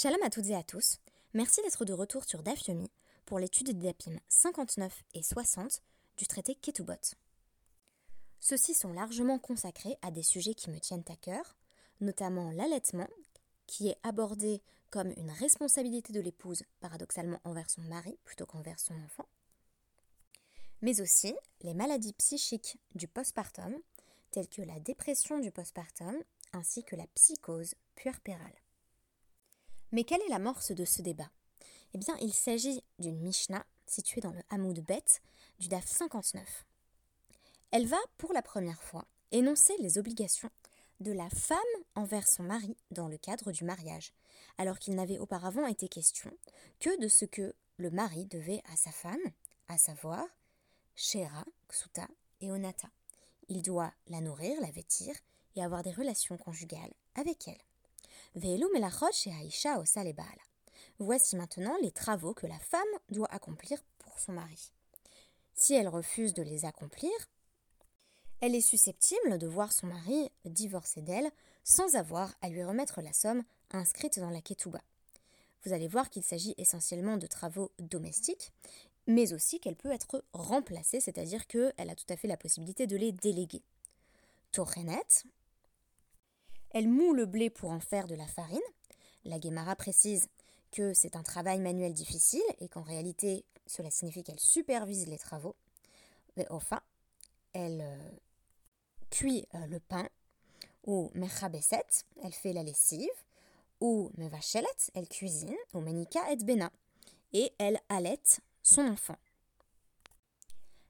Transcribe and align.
Shalom 0.00 0.22
à 0.22 0.30
toutes 0.30 0.46
et 0.46 0.54
à 0.54 0.62
tous. 0.62 0.98
Merci 1.34 1.60
d'être 1.62 1.84
de 1.84 1.92
retour 1.92 2.22
sur 2.22 2.44
DAF 2.44 2.68
Yomi 2.68 2.88
pour 3.26 3.40
l'étude 3.40 3.66
des 3.66 3.88
DAPIM 3.88 4.16
59 4.28 5.02
et 5.14 5.24
60 5.24 5.82
du 6.16 6.28
traité 6.28 6.54
Ketubot. 6.54 7.16
Ceux-ci 8.38 8.74
sont 8.74 8.92
largement 8.92 9.40
consacrés 9.40 9.98
à 10.02 10.12
des 10.12 10.22
sujets 10.22 10.54
qui 10.54 10.70
me 10.70 10.78
tiennent 10.78 11.02
à 11.08 11.16
cœur, 11.16 11.56
notamment 12.00 12.52
l'allaitement, 12.52 13.08
qui 13.66 13.88
est 13.88 13.98
abordé 14.04 14.62
comme 14.90 15.12
une 15.16 15.32
responsabilité 15.32 16.12
de 16.12 16.20
l'épouse, 16.20 16.62
paradoxalement 16.78 17.40
envers 17.42 17.68
son 17.68 17.82
mari 17.82 18.20
plutôt 18.24 18.46
qu'envers 18.46 18.78
son 18.78 18.94
enfant, 19.04 19.26
mais 20.80 21.00
aussi 21.00 21.34
les 21.62 21.74
maladies 21.74 22.12
psychiques 22.12 22.78
du 22.94 23.08
postpartum, 23.08 23.74
telles 24.30 24.48
que 24.48 24.62
la 24.62 24.78
dépression 24.78 25.40
du 25.40 25.50
postpartum 25.50 26.14
ainsi 26.52 26.84
que 26.84 26.94
la 26.94 27.08
psychose 27.16 27.74
puerpérale. 27.96 28.54
Mais 29.92 30.04
quelle 30.04 30.20
est 30.22 30.28
l'amorce 30.28 30.72
de 30.72 30.84
ce 30.84 31.02
débat? 31.02 31.30
Eh 31.94 31.98
bien, 31.98 32.14
il 32.20 32.34
s'agit 32.34 32.82
d'une 32.98 33.20
Mishnah 33.20 33.64
située 33.86 34.20
dans 34.20 34.32
le 34.32 34.42
Hamoud 34.50 34.80
Bet 34.80 35.04
du 35.58 35.68
DAF 35.68 35.86
59. 35.86 36.66
Elle 37.70 37.86
va, 37.86 37.98
pour 38.18 38.32
la 38.32 38.42
première 38.42 38.82
fois, 38.82 39.06
énoncer 39.32 39.74
les 39.78 39.98
obligations 39.98 40.50
de 41.00 41.12
la 41.12 41.30
femme 41.30 41.58
envers 41.94 42.26
son 42.28 42.42
mari 42.42 42.76
dans 42.90 43.08
le 43.08 43.16
cadre 43.16 43.52
du 43.52 43.64
mariage, 43.64 44.12
alors 44.58 44.78
qu'il 44.78 44.94
n'avait 44.94 45.18
auparavant 45.18 45.66
été 45.66 45.88
question 45.88 46.30
que 46.80 47.00
de 47.00 47.08
ce 47.08 47.24
que 47.24 47.54
le 47.78 47.90
mari 47.90 48.26
devait 48.26 48.62
à 48.72 48.76
sa 48.76 48.90
femme, 48.90 49.16
à 49.68 49.78
savoir 49.78 50.24
Shera, 50.96 51.44
Ksuta 51.68 52.08
et 52.40 52.50
Onata. 52.50 52.88
Il 53.48 53.62
doit 53.62 53.92
la 54.08 54.20
nourrir, 54.20 54.60
la 54.60 54.70
vêtir 54.70 55.14
et 55.56 55.62
avoir 55.62 55.82
des 55.82 55.92
relations 55.92 56.36
conjugales 56.36 56.92
avec 57.14 57.48
elle. 57.48 57.67
Voici 60.98 61.36
maintenant 61.36 61.76
les 61.82 61.90
travaux 61.90 62.34
que 62.34 62.46
la 62.46 62.58
femme 62.58 62.82
doit 63.10 63.32
accomplir 63.32 63.82
pour 63.98 64.18
son 64.18 64.32
mari. 64.32 64.72
Si 65.54 65.74
elle 65.74 65.88
refuse 65.88 66.34
de 66.34 66.42
les 66.42 66.64
accomplir, 66.64 67.10
elle 68.40 68.54
est 68.54 68.60
susceptible 68.60 69.38
de 69.38 69.46
voir 69.46 69.72
son 69.72 69.88
mari 69.88 70.30
divorcer 70.44 71.02
d'elle 71.02 71.30
sans 71.64 71.96
avoir 71.96 72.34
à 72.40 72.48
lui 72.48 72.62
remettre 72.62 73.00
la 73.02 73.12
somme 73.12 73.42
inscrite 73.72 74.20
dans 74.20 74.30
la 74.30 74.40
ketouba. 74.40 74.80
Vous 75.64 75.72
allez 75.72 75.88
voir 75.88 76.08
qu'il 76.08 76.22
s'agit 76.22 76.54
essentiellement 76.56 77.16
de 77.16 77.26
travaux 77.26 77.72
domestiques, 77.80 78.52
mais 79.08 79.32
aussi 79.32 79.58
qu'elle 79.58 79.74
peut 79.74 79.90
être 79.90 80.24
remplacée, 80.32 81.00
c'est-à-dire 81.00 81.46
qu'elle 81.46 81.72
a 81.76 81.94
tout 81.96 82.06
à 82.08 82.16
fait 82.16 82.28
la 82.28 82.36
possibilité 82.36 82.86
de 82.86 82.96
les 82.96 83.10
déléguer. 83.10 83.62
Torenet, 84.52 85.24
elle 86.70 86.88
moue 86.88 87.14
le 87.14 87.26
blé 87.26 87.50
pour 87.50 87.70
en 87.70 87.80
faire 87.80 88.06
de 88.06 88.14
la 88.14 88.26
farine. 88.26 88.60
La 89.24 89.38
Guémara 89.38 89.76
précise 89.76 90.28
que 90.72 90.92
c'est 90.94 91.16
un 91.16 91.22
travail 91.22 91.60
manuel 91.60 91.94
difficile 91.94 92.42
et 92.60 92.68
qu'en 92.68 92.82
réalité, 92.82 93.44
cela 93.66 93.90
signifie 93.90 94.22
qu'elle 94.22 94.40
supervise 94.40 95.06
les 95.06 95.18
travaux. 95.18 95.56
Mais 96.36 96.46
enfin, 96.50 96.80
elle 97.52 97.80
euh, 97.80 98.10
cuit 99.10 99.46
euh, 99.54 99.66
le 99.66 99.80
pain, 99.80 100.08
ou 100.84 101.10
mechabeset, 101.14 102.04
elle 102.22 102.32
fait 102.32 102.52
la 102.52 102.62
lessive, 102.62 103.08
ou 103.80 104.10
mevachelet, 104.16 104.66
elle 104.94 105.08
cuisine, 105.08 105.56
ou 105.74 105.80
menika 105.80 106.30
et 106.32 106.36
bena, 106.36 106.70
et 107.32 107.52
elle 107.58 107.80
allaite 107.88 108.40
son 108.62 108.86
enfant. 108.86 109.16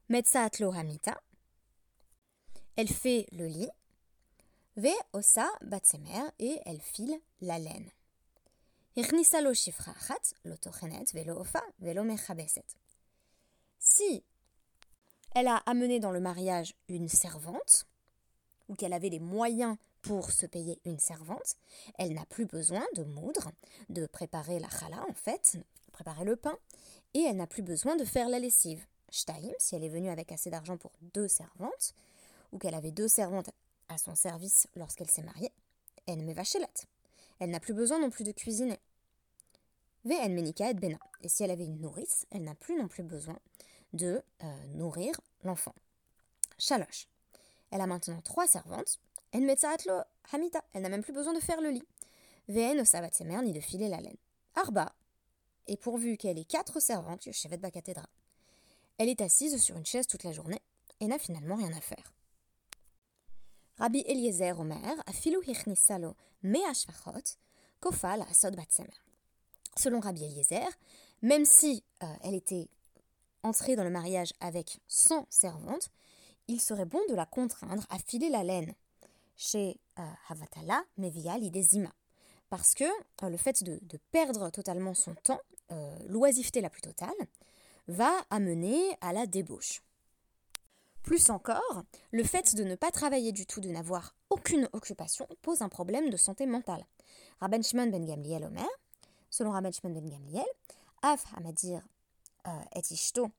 Metsaat 0.07 0.51
hamita, 0.75 1.21
elle 2.75 2.87
fait 2.87 3.27
le 3.31 3.45
lit, 3.45 3.69
Ve 4.79 4.95
osa 5.11 5.45
et 6.39 6.61
elle 6.65 6.79
file 6.79 7.19
la 7.41 7.59
laine. 7.59 7.91
Si 13.77 14.23
elle 15.35 15.47
a 15.47 15.57
amené 15.65 15.99
dans 15.99 16.11
le 16.11 16.21
mariage 16.21 16.75
une 16.87 17.09
servante, 17.09 17.87
ou 18.69 18.75
qu'elle 18.75 18.93
avait 18.93 19.09
les 19.09 19.19
moyens 19.19 19.75
pour 20.01 20.31
se 20.31 20.45
payer 20.45 20.79
une 20.85 20.99
servante, 20.99 21.57
elle 21.97 22.13
n'a 22.13 22.25
plus 22.25 22.45
besoin 22.45 22.85
de 22.95 23.03
moudre, 23.03 23.51
de 23.89 24.05
préparer 24.05 24.59
la 24.59 24.69
chala 24.69 25.03
en 25.09 25.13
fait, 25.13 25.57
préparer 25.91 26.23
le 26.23 26.37
pain, 26.37 26.57
et 27.13 27.23
elle 27.23 27.35
n'a 27.35 27.47
plus 27.47 27.63
besoin 27.63 27.97
de 27.97 28.05
faire 28.05 28.29
la 28.29 28.39
lessive. 28.39 28.85
Shtaim, 29.11 29.51
si 29.57 29.75
elle 29.75 29.83
est 29.83 29.89
venue 29.89 30.09
avec 30.09 30.31
assez 30.31 30.49
d'argent 30.49 30.77
pour 30.77 30.93
deux 31.01 31.27
servantes, 31.27 31.95
ou 32.53 32.59
qu'elle 32.59 32.75
avait 32.75 32.91
deux 32.91 33.09
servantes 33.09 33.49
à 33.89 33.97
son 33.97 34.15
service 34.15 34.67
lorsqu'elle 34.75 35.09
s'est 35.09 35.23
mariée, 35.23 35.51
elle 36.07 36.23
me 36.23 36.33
Elle 37.39 37.49
n'a 37.49 37.59
plus 37.59 37.73
besoin 37.73 37.99
non 37.99 38.09
plus 38.09 38.23
de 38.23 38.31
cuisiner. 38.31 38.79
Ve 40.05 40.29
menika 40.29 40.69
et 40.69 40.73
bena. 40.73 40.97
Et 41.21 41.29
si 41.29 41.43
elle 41.43 41.51
avait 41.51 41.65
une 41.65 41.81
nourrice, 41.81 42.25
elle 42.31 42.43
n'a 42.43 42.55
plus 42.55 42.77
non 42.77 42.87
plus 42.87 43.03
besoin 43.03 43.37
de 43.93 44.23
euh, 44.43 44.65
nourrir 44.75 45.19
l'enfant. 45.43 45.75
Chaloche. 46.57 47.07
Elle 47.71 47.81
a 47.81 47.87
maintenant 47.87 48.21
trois 48.21 48.47
servantes. 48.47 48.99
En 49.33 49.47
atlo 49.47 49.93
hamita. 50.31 50.63
Elle 50.73 50.83
n'a 50.83 50.89
même 50.89 51.03
plus 51.03 51.13
besoin 51.13 51.33
de 51.33 51.39
faire 51.39 51.61
le 51.61 51.69
lit. 51.69 51.87
Ve 52.47 52.73
no 52.73 53.41
ni 53.41 53.53
de 53.53 53.59
filer 53.59 53.89
la 53.89 54.01
laine. 54.01 54.17
Arba. 54.55 54.93
Et 55.67 55.77
pourvu 55.77 56.17
qu'elle 56.17 56.39
ait 56.39 56.45
quatre 56.45 56.79
servantes, 56.79 57.25
Yoshevet 57.25 57.57
Bakatedra. 57.57 58.09
Elle 58.97 59.09
est 59.09 59.21
assise 59.21 59.61
sur 59.61 59.77
une 59.77 59.85
chaise 59.85 60.07
toute 60.07 60.23
la 60.23 60.31
journée 60.31 60.61
et 60.99 61.07
n'a 61.07 61.19
finalement 61.19 61.55
rien 61.55 61.71
à 61.73 61.81
faire. 61.81 62.11
Rabbi 63.79 64.03
Eliezer 64.05 64.59
Omer, 64.59 64.95
kofal 67.79 68.21
asod 68.29 68.55
batsemer. 68.55 68.93
Selon 69.77 70.01
Rabbi 70.01 70.25
Eliezer, 70.25 70.67
même 71.21 71.45
si 71.45 71.83
euh, 72.03 72.05
elle 72.23 72.35
était 72.35 72.67
entrée 73.43 73.77
dans 73.77 73.85
le 73.85 73.89
mariage 73.89 74.33
avec 74.41 74.81
100 74.87 75.27
servantes, 75.29 75.89
il 76.49 76.59
serait 76.59 76.85
bon 76.85 76.99
de 77.09 77.15
la 77.15 77.25
contraindre 77.25 77.85
à 77.89 77.99
filer 77.99 78.29
la 78.29 78.43
laine 78.43 78.73
chez 79.37 79.79
euh, 79.97 80.03
Havatala 80.27 80.83
Mevia 80.97 81.37
Lidezima. 81.37 81.93
Parce 82.49 82.73
que 82.73 82.83
euh, 83.23 83.29
le 83.29 83.37
fait 83.37 83.63
de, 83.63 83.79
perdre 84.11 84.49
totalement 84.49 84.93
son 84.93 85.15
temps, 85.15 85.39
l'oisiveté 86.07 86.61
la 86.61 86.69
plus 86.71 86.81
totale, 86.81 87.13
va 87.87 88.11
amener 88.31 88.97
à 89.01 89.13
la 89.13 89.27
débauche. 89.27 89.83
Plus 91.09 91.31
encore, 91.31 91.81
le 92.11 92.23
fait 92.23 92.55
de 92.55 92.63
ne 92.63 92.75
pas 92.75 92.91
travailler 92.91 93.31
du 93.31 93.47
tout, 93.47 93.61
de 93.61 93.69
n'avoir 93.69 94.13
aucune 94.29 94.69
occupation, 94.73 95.27
pose 95.41 95.63
un 95.63 95.67
problème 95.67 96.11
de 96.11 96.17
santé 96.17 96.45
mentale. 96.45 96.85
Rabban 97.41 97.63
Shimon 97.63 97.87
ben 97.87 98.05
Gamliel 98.05 98.43
Omer, 98.43 98.69
selon 99.31 99.49
Rabban 99.49 99.71
Shimon 99.71 99.91
ben 99.91 100.07
Gamliel, 100.07 100.45
Af 101.01 101.25
Hamadir 101.35 101.81
euh, 102.45 102.51
et 102.75 102.93
Ishto 102.93 103.31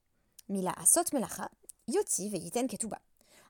Mila 0.49 0.75
Asot 0.79 1.05
Melacha, 1.13 1.49
Yoti 1.87 2.29
Veyiten 2.29 2.67
Ketuba. 2.67 2.99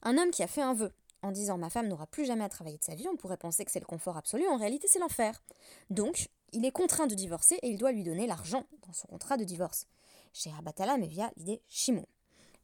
Un 0.02 0.18
homme 0.18 0.30
qui 0.32 0.42
a 0.42 0.46
fait 0.46 0.60
un 0.60 0.74
vœu 0.74 0.92
en 1.22 1.30
disant 1.30 1.56
ma 1.56 1.70
femme 1.70 1.88
n'aura 1.88 2.06
plus 2.06 2.26
jamais 2.26 2.44
à 2.44 2.50
travailler 2.50 2.76
de 2.76 2.84
sa 2.84 2.94
vie, 2.94 3.08
on 3.08 3.16
pourrait 3.16 3.38
penser 3.38 3.64
que 3.64 3.70
c'est 3.70 3.80
le 3.80 3.86
confort 3.86 4.18
absolu, 4.18 4.46
en 4.48 4.58
réalité 4.58 4.86
c'est 4.86 4.98
l'enfer. 4.98 5.42
Donc, 5.88 6.28
il 6.52 6.66
est 6.66 6.72
contraint 6.72 7.06
de 7.06 7.14
divorcer 7.14 7.58
et 7.62 7.70
il 7.70 7.78
doit 7.78 7.92
lui 7.92 8.04
donner 8.04 8.26
l'argent 8.26 8.66
dans 8.86 8.92
son 8.92 9.08
contrat 9.08 9.38
de 9.38 9.44
divorce. 9.44 9.86
Chez 10.34 10.50
Rabatala, 10.50 10.98
mais 10.98 11.08
via 11.08 11.32
l'idée 11.38 11.62
Shimon. 11.68 12.04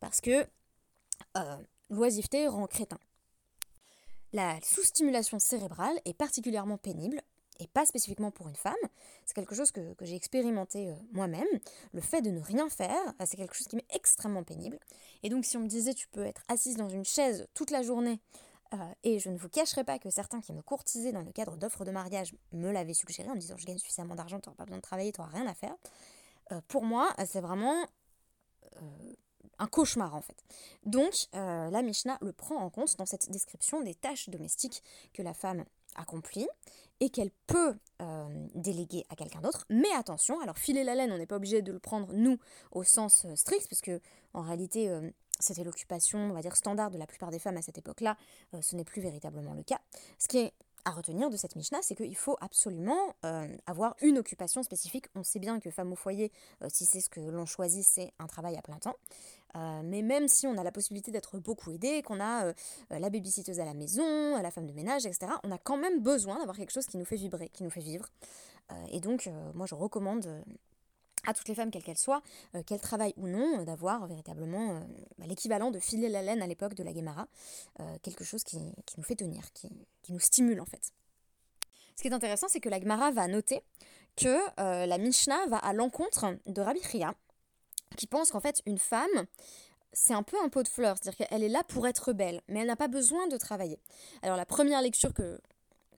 Parce 0.01 0.21
que 0.21 0.47
euh, 1.37 1.57
l'oisiveté 1.91 2.49
rend 2.49 2.67
crétin. 2.67 2.99
La 4.33 4.59
sous-stimulation 4.63 5.39
cérébrale 5.39 5.99
est 6.05 6.15
particulièrement 6.15 6.79
pénible, 6.79 7.21
et 7.59 7.67
pas 7.69 7.87
spécifiquement 7.87 8.31
pour 8.31 8.49
une 8.49 8.57
femme. 8.57 8.75
C'est 9.25 9.35
quelque 9.35 9.55
chose 9.55 9.71
que, 9.71 9.95
j'ai 10.03 10.15
expérimenté 10.15 10.91
euh, 10.91 10.95
moi-même. 11.13 11.47
Le 11.93 12.01
fait 12.03 12.21
de 12.21 12.31
ne 12.31 12.41
rien 12.41 12.69
faire, 12.69 13.15
euh, 13.21 13.25
c'est 13.25 13.37
quelque 13.37 13.55
chose 13.55 13.67
qui 13.67 13.77
m'est 13.77 13.95
extrêmement 13.95 14.43
pénible. 14.43 14.79
Et 15.23 15.31
donc 15.31 15.45
si 15.45 15.57
on 15.57 15.61
me 15.61 15.69
disait 15.69 15.95
tu 15.95 16.09
peux 16.09 16.25
être 16.25 16.43
assise 16.49 16.77
dans 16.77 16.89
une 16.89 17.05
chaise 17.05 17.47
toute 17.55 17.71
la 17.71 17.83
journée, 17.83 18.21
et 19.05 19.21
je 19.21 19.31
ne 19.31 19.39
vous 19.39 19.49
cacherai 19.49 19.85
pas 19.85 19.99
que 19.99 20.11
certains 20.11 20.41
qui 20.41 20.53
me 20.53 20.61
courtisaient 20.61 21.13
dans 21.13 21.23
le 21.23 21.31
cadre 21.31 21.57
d'offres 21.57 21.85
de 21.85 21.93
mariage 21.93 22.35
me 22.53 22.73
l'avaient 22.73 22.95
suggéré 22.95 23.31
en 23.31 23.35
me 23.35 23.41
disant 23.41 23.57
je 23.57 23.65
gagne 23.65 23.79
suffisamment 23.79 24.17
d'argent, 24.17 24.41
tu 24.41 24.49
n'auras 24.49 24.57
pas 24.57 24.65
besoin 24.65 24.79
de 24.79 24.83
travailler, 24.83 25.13
tu 25.13 25.21
n'auras 25.21 25.33
rien 25.33 25.47
à 25.47 25.55
faire. 25.55 25.77
pour 26.67 26.83
moi, 26.83 27.15
c'est 27.25 27.41
vraiment 27.41 27.87
un 29.59 29.67
cauchemar 29.67 30.15
en 30.15 30.21
fait. 30.21 30.37
Donc 30.85 31.29
euh, 31.35 31.71
la 31.71 31.83
Mishnah 31.83 32.19
le 32.21 32.33
prend 32.33 32.57
en 32.57 32.71
compte 32.71 32.97
dans 32.97 33.07
cette 33.07 33.31
description 33.31 33.81
des 33.83 33.95
tâches 33.95 34.29
domestiques 34.29 34.83
que 35.13 35.23
la 35.23 35.35
femme 35.35 35.65
accomplit 35.97 36.49
et 37.01 37.11
qu'elle 37.11 37.31
peut 37.47 37.75
euh, 38.03 38.47
déléguer 38.55 39.05
à 39.09 39.17
quelqu'un 39.17 39.41
d'autre. 39.41 39.67
Mais 39.71 39.91
attention, 39.97 40.41
alors 40.41 40.59
filer 40.59 40.85
la 40.85 40.95
laine, 40.95 41.13
on 41.13 41.19
n'est 41.19 41.27
pas 41.27 41.37
obligé 41.37 41.63
de 41.63 41.73
le 41.73 41.79
prendre 41.79 42.13
nous 42.13 42.39
au 42.73 42.85
sens 42.85 43.25
euh, 43.25 43.35
strict, 43.35 43.69
parce 43.69 43.81
que 43.81 44.01
en 44.35 44.43
réalité 44.43 44.91
c'était 45.39 45.65
l'occupation, 45.65 46.19
on 46.19 46.33
va 46.33 46.43
dire, 46.43 46.57
standard 46.57 46.91
de 46.91 46.99
la 46.99 47.07
plupart 47.07 47.31
des 47.31 47.39
femmes 47.39 47.57
à 47.57 47.63
cette 47.63 47.79
époque-là, 47.79 48.17
ce 48.61 48.77
n'est 48.77 48.85
plus 48.85 49.01
véritablement 49.01 49.55
le 49.55 49.63
cas. 49.63 49.81
Ce 50.19 50.29
qui 50.29 50.39
est 50.39 50.53
à 50.85 50.91
retenir 50.91 51.31
de 51.31 51.37
cette 51.37 51.57
Mishnah, 51.57 51.81
c'est 51.83 51.95
qu'il 51.95 52.17
faut 52.17 52.37
absolument 52.41 53.15
avoir 53.67 53.97
une 54.03 54.19
occupation 54.19 54.63
spécifique. 54.63 55.07
On 55.15 55.23
sait 55.23 55.39
bien 55.39 55.59
que 55.59 55.71
femme 55.71 55.93
au 55.93 55.97
foyer, 55.97 56.33
si 56.69 56.87
c'est 56.87 57.01
ce 57.01 57.11
que 57.11 57.21
l'on 57.21 57.47
choisit, 57.47 57.85
c'est 57.85 58.13
un 58.19 58.27
travail 58.27 58.57
à 58.57 58.63
plein 58.63 58.79
temps. 58.79 58.97
Euh, 59.57 59.81
mais 59.85 60.03
même 60.03 60.29
si 60.29 60.47
on 60.47 60.59
a 60.59 60.65
la 60.65 60.73
possibilité 60.73 61.11
d'être 61.11 61.39
beaucoup 61.39 61.71
aidé, 61.71 62.03
qu'on 62.03 62.21
a 62.21 62.53
la 62.91 63.11
babysitteuse 63.11 63.61
à 63.61 63.65
la 63.65 63.75
maison, 63.75 64.41
la 64.41 64.51
femme 64.51 64.67
de 64.67 64.73
ménage, 64.73 65.07
etc., 65.07 65.33
on 65.45 65.51
a 65.51 65.59
quand 65.59 65.77
même 65.77 66.01
besoin 66.01 66.39
d'avoir 66.39 66.57
quelque 66.57 66.73
chose 66.73 66.87
qui 66.87 66.99
nous 66.99 67.05
fait 67.05 67.17
vibrer, 67.17 67.49
qui 67.49 67.63
nous 67.63 67.71
fait 67.71 67.81
vivre. 67.81 68.07
et 68.91 69.01
donc, 69.01 69.31
moi, 69.55 69.67
je 69.67 69.75
recommande 69.75 70.45
à 71.27 71.35
toutes 71.35 71.49
les 71.49 71.55
femmes, 71.55 71.71
quelles 71.71 71.83
qu'elles 71.83 71.99
soient, 71.99 72.23
qu'elles 72.67 72.81
travaillent 72.81 73.15
ou 73.17 73.27
non, 73.27 73.63
d'avoir 73.63 74.07
véritablement 74.07 74.81
bah, 75.19 75.27
l'équivalent 75.27 75.71
de 75.71 75.79
filer 75.79 76.09
la 76.09 76.23
laine 76.23 76.43
à 76.43 76.47
l'époque 76.47 76.75
de 76.75 76.83
la 76.83 76.93
Guémara, 76.93 77.27
quelque 78.03 78.25
chose 78.25 78.45
qui, 78.45 78.59
nous 78.59 79.05
fait 79.05 79.17
tenir, 79.17 79.53
qui, 79.53 79.69
nous 80.09 80.21
stimule 80.21 80.61
en 80.61 80.67
fait. 80.67 80.93
Ce 81.97 82.03
qui 82.03 82.09
est 82.09 82.13
intéressant, 82.13 82.49
c'est 82.49 82.61
que 82.61 82.69
la 82.69 82.81
Gemara 82.81 83.11
va 83.11 83.27
noter 83.27 83.63
que 84.17 84.87
la 84.87 84.99
Mishnah 84.99 85.47
va 85.47 85.59
à 85.59 85.73
l'encontre 85.73 86.37
de 86.47 86.61
Rabbi 86.61 86.83
Chia, 86.83 87.15
qui 87.97 88.07
pense 88.07 88.31
qu'en 88.31 88.41
fait, 88.41 88.63
une 88.67 88.79
femme, 88.79 89.27
c'est 89.93 90.15
un 90.15 90.23
peu 90.23 90.37
un 90.43 90.49
pot 90.49 90.63
de 90.63 90.69
fleurs, 90.69 90.97
c'est-à-dire 91.01 91.27
qu'elle 91.27 91.43
est 91.43 91.49
là 91.49 91.63
pour 91.65 91.87
être 91.87 92.13
belle, 92.13 92.43
mais 92.49 92.61
elle 92.61 92.67
n'a 92.67 92.77
pas 92.77 92.89
besoin 92.89 93.27
de 93.29 93.37
travailler. 93.37 93.79
Alors 94.23 94.37
la 94.37 94.45
première 94.45 94.83
lecture 94.83 95.15
que, 95.15 95.41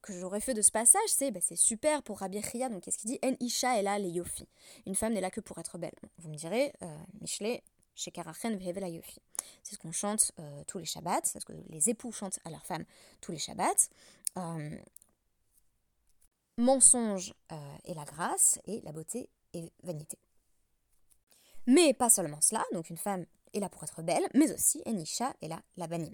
que 0.03 0.13
j'aurais 0.13 0.41
fait 0.41 0.55
de 0.55 0.63
ce 0.63 0.71
passage, 0.71 1.09
c'est 1.09 1.31
bah, 1.31 1.41
c'est 1.43 1.57
super 1.57 2.03
pour 2.03 2.19
Rabbi 2.21 2.41
Chia, 2.43 2.69
donc 2.69 2.83
qu'est-ce 2.83 2.99
qu'il 2.99 3.11
dit? 3.11 3.19
En 3.25 3.35
Isha 3.41 3.99
les 3.99 4.11
yofi. 4.11 4.47
Une 4.87 4.95
femme 4.95 5.15
n'est 5.15 5.21
là 5.21 5.31
que 5.31 5.41
pour 5.41 5.59
être 5.59 5.79
belle. 5.79 5.95
Vous 6.19 6.29
me 6.29 6.37
direz, 6.37 6.73
euh, 6.83 6.97
Michelet, 7.21 7.63
chez 7.95 8.13
yofi. 8.15 9.21
C'est 9.65 9.75
ce 9.75 9.79
qu'on 9.79 9.93
chante 9.93 10.31
euh, 10.39 10.63
tous 10.67 10.79
les 10.79 10.85
Shabbats, 10.85 11.23
c'est 11.25 11.41
ce 11.41 11.45
que 11.45 11.55
les 11.69 11.91
époux 11.91 12.13
chantent 12.13 12.39
à 12.45 12.51
leur 12.51 12.65
femme 12.65 12.85
tous 13.21 13.33
les 13.33 13.39
Shabbats. 13.39 13.89
Euh, 14.37 14.79
mensonge 16.57 17.35
est 17.85 17.95
la 17.95 18.05
grâce 18.05 18.61
et 18.67 18.81
la 18.83 18.93
beauté 18.93 19.29
est 19.55 19.73
vanité. 19.83 20.19
Mais 21.69 21.93
pas 21.93 22.09
seulement 22.09 22.41
cela, 22.41 22.65
donc 22.73 22.89
une 22.91 22.97
femme 22.97 23.27
est 23.53 23.61
là 23.61 23.69
pour 23.69 23.85
être 23.85 24.03
belle, 24.03 24.27
mais 24.35 24.51
aussi 24.53 24.83
Enisha 24.87 25.33
est 25.43 25.49
là, 25.49 25.61
la 25.77 25.87
banim. 25.87 26.13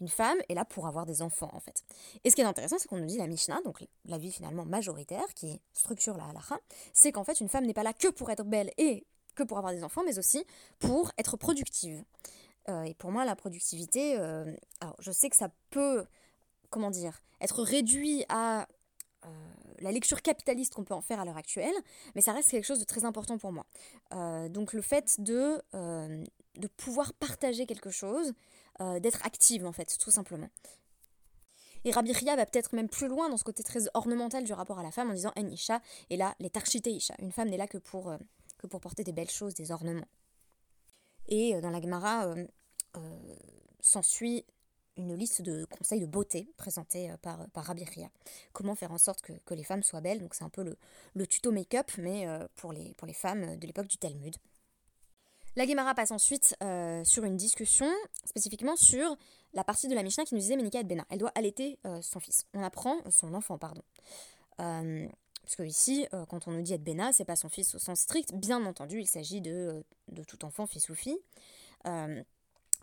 Une 0.00 0.08
femme 0.08 0.38
est 0.48 0.54
là 0.54 0.64
pour 0.64 0.86
avoir 0.86 1.04
des 1.04 1.20
enfants 1.20 1.50
en 1.52 1.60
fait. 1.60 1.82
Et 2.22 2.30
ce 2.30 2.36
qui 2.36 2.42
est 2.42 2.44
intéressant, 2.44 2.76
c'est 2.78 2.88
qu'on 2.88 2.98
nous 2.98 3.06
dit 3.06 3.18
la 3.18 3.26
Mishnah, 3.26 3.60
donc 3.62 3.84
la 4.04 4.18
vie 4.18 4.30
finalement 4.30 4.64
majoritaire 4.64 5.34
qui 5.34 5.60
structure 5.72 6.16
la 6.16 6.24
halacha, 6.26 6.58
c'est 6.92 7.12
qu'en 7.12 7.24
fait 7.24 7.40
une 7.40 7.48
femme 7.48 7.66
n'est 7.66 7.74
pas 7.74 7.82
là 7.82 7.92
que 7.92 8.08
pour 8.08 8.30
être 8.30 8.44
belle 8.44 8.72
et 8.78 9.04
que 9.34 9.42
pour 9.42 9.58
avoir 9.58 9.72
des 9.72 9.82
enfants, 9.82 10.02
mais 10.04 10.18
aussi 10.18 10.44
pour 10.78 11.10
être 11.18 11.36
productive. 11.36 12.04
Euh, 12.68 12.84
et 12.84 12.94
pour 12.94 13.10
moi, 13.10 13.24
la 13.24 13.36
productivité, 13.36 14.16
euh, 14.18 14.44
alors 14.80 14.96
je 15.00 15.10
sais 15.10 15.28
que 15.28 15.36
ça 15.36 15.50
peut, 15.70 16.06
comment 16.70 16.90
dire, 16.90 17.20
être 17.40 17.62
réduit 17.62 18.24
à 18.28 18.68
euh, 19.24 19.28
la 19.84 19.92
lecture 19.92 20.22
capitaliste 20.22 20.74
qu'on 20.74 20.84
peut 20.84 20.94
en 20.94 21.00
faire 21.00 21.20
à 21.20 21.24
l'heure 21.24 21.36
actuelle, 21.36 21.74
mais 22.14 22.20
ça 22.20 22.32
reste 22.32 22.50
quelque 22.50 22.64
chose 22.64 22.80
de 22.80 22.84
très 22.84 23.04
important 23.04 23.38
pour 23.38 23.52
moi. 23.52 23.66
Euh, 24.12 24.48
donc 24.48 24.72
le 24.72 24.82
fait 24.82 25.20
de, 25.20 25.62
euh, 25.74 26.24
de 26.56 26.66
pouvoir 26.68 27.12
partager 27.14 27.66
quelque 27.66 27.90
chose, 27.90 28.32
d'être 28.98 29.24
active 29.24 29.64
en 29.64 29.70
fait, 29.70 29.96
tout 30.00 30.10
simplement. 30.10 30.48
Et 31.84 31.92
Rabbi 31.92 32.12
Ria 32.12 32.34
va 32.34 32.44
peut-être 32.44 32.74
même 32.74 32.88
plus 32.88 33.06
loin 33.06 33.28
dans 33.28 33.36
ce 33.36 33.44
côté 33.44 33.62
très 33.62 33.82
ornemental 33.94 34.42
du 34.42 34.52
rapport 34.52 34.80
à 34.80 34.82
la 34.82 34.90
femme 34.90 35.10
en 35.10 35.14
disant 35.14 35.32
En 35.36 35.46
Isha, 35.46 35.80
et 36.10 36.16
là, 36.16 36.34
les 36.40 36.50
Isha. 36.86 37.14
Une 37.20 37.30
femme 37.30 37.50
n'est 37.50 37.56
là 37.56 37.68
que 37.68 37.78
pour, 37.78 38.12
que 38.58 38.66
pour 38.66 38.80
porter 38.80 39.04
des 39.04 39.12
belles 39.12 39.30
choses, 39.30 39.54
des 39.54 39.70
ornements. 39.70 40.08
Et 41.28 41.60
dans 41.60 41.70
la 41.70 41.80
Gemara, 41.80 42.34
s'ensuit 43.78 44.44
une 44.96 45.14
liste 45.14 45.42
de 45.42 45.64
conseils 45.64 46.00
de 46.00 46.06
beauté 46.06 46.48
présentés 46.56 47.10
euh, 47.10 47.16
par, 47.16 47.48
par 47.50 47.64
Rabbi 47.64 47.84
Comment 48.52 48.74
faire 48.74 48.92
en 48.92 48.98
sorte 48.98 49.22
que, 49.22 49.54
les 49.54 49.64
femmes 49.64 49.82
soient 49.82 50.00
belles. 50.00 50.20
Donc 50.20 50.34
c'est 50.34 50.44
un 50.44 50.48
peu 50.48 50.64
le, 51.14 51.26
tuto 51.26 51.52
make-up, 51.52 51.90
mais 51.98 52.26
euh, 52.26 52.46
pour, 52.56 52.72
les, 52.72 52.94
femmes 53.12 53.56
de 53.56 53.66
l'époque 53.66 53.86
du 53.86 53.98
Talmud. 53.98 54.36
La 55.56 55.66
Gemara 55.66 55.94
passe 55.94 56.10
ensuite 56.10 56.56
euh, 56.62 57.04
sur 57.04 57.24
une 57.24 57.36
discussion 57.36 57.90
spécifiquement 58.24 58.74
sur 58.76 59.16
la 59.52 59.62
partie 59.62 59.86
de 59.86 59.94
la 59.94 60.02
Mishnah 60.02 60.24
qui 60.24 60.34
nous 60.34 60.40
disait 60.40 60.56
Ménika 60.56 60.80
et. 60.80 60.86
Elle 61.10 61.18
doit 61.18 61.32
allaiter 61.36 61.78
son 62.00 62.18
fils. 62.18 62.44
On 62.54 62.62
apprend 62.62 62.96
son 63.08 63.34
enfant, 63.34 63.56
pardon. 63.56 63.82
parce 64.56 65.56
que 65.56 65.62
ici, 65.62 66.08
quand 66.28 66.48
on 66.48 66.50
nous 66.50 66.62
dit 66.62 66.72
être 66.72 66.82
Bena, 66.82 67.12
c'est 67.12 67.24
pas 67.24 67.36
son 67.36 67.48
fils 67.48 67.72
au 67.76 67.78
sens 67.78 68.00
strict. 68.00 68.34
Bien 68.34 68.64
entendu, 68.66 68.98
il 68.98 69.06
s'agit 69.06 69.40
de, 69.40 69.84
de 70.08 70.24
tout 70.24 70.44
enfant, 70.44 70.66
fils 70.66 70.88
ou 70.88 70.96
fille. 70.96 71.20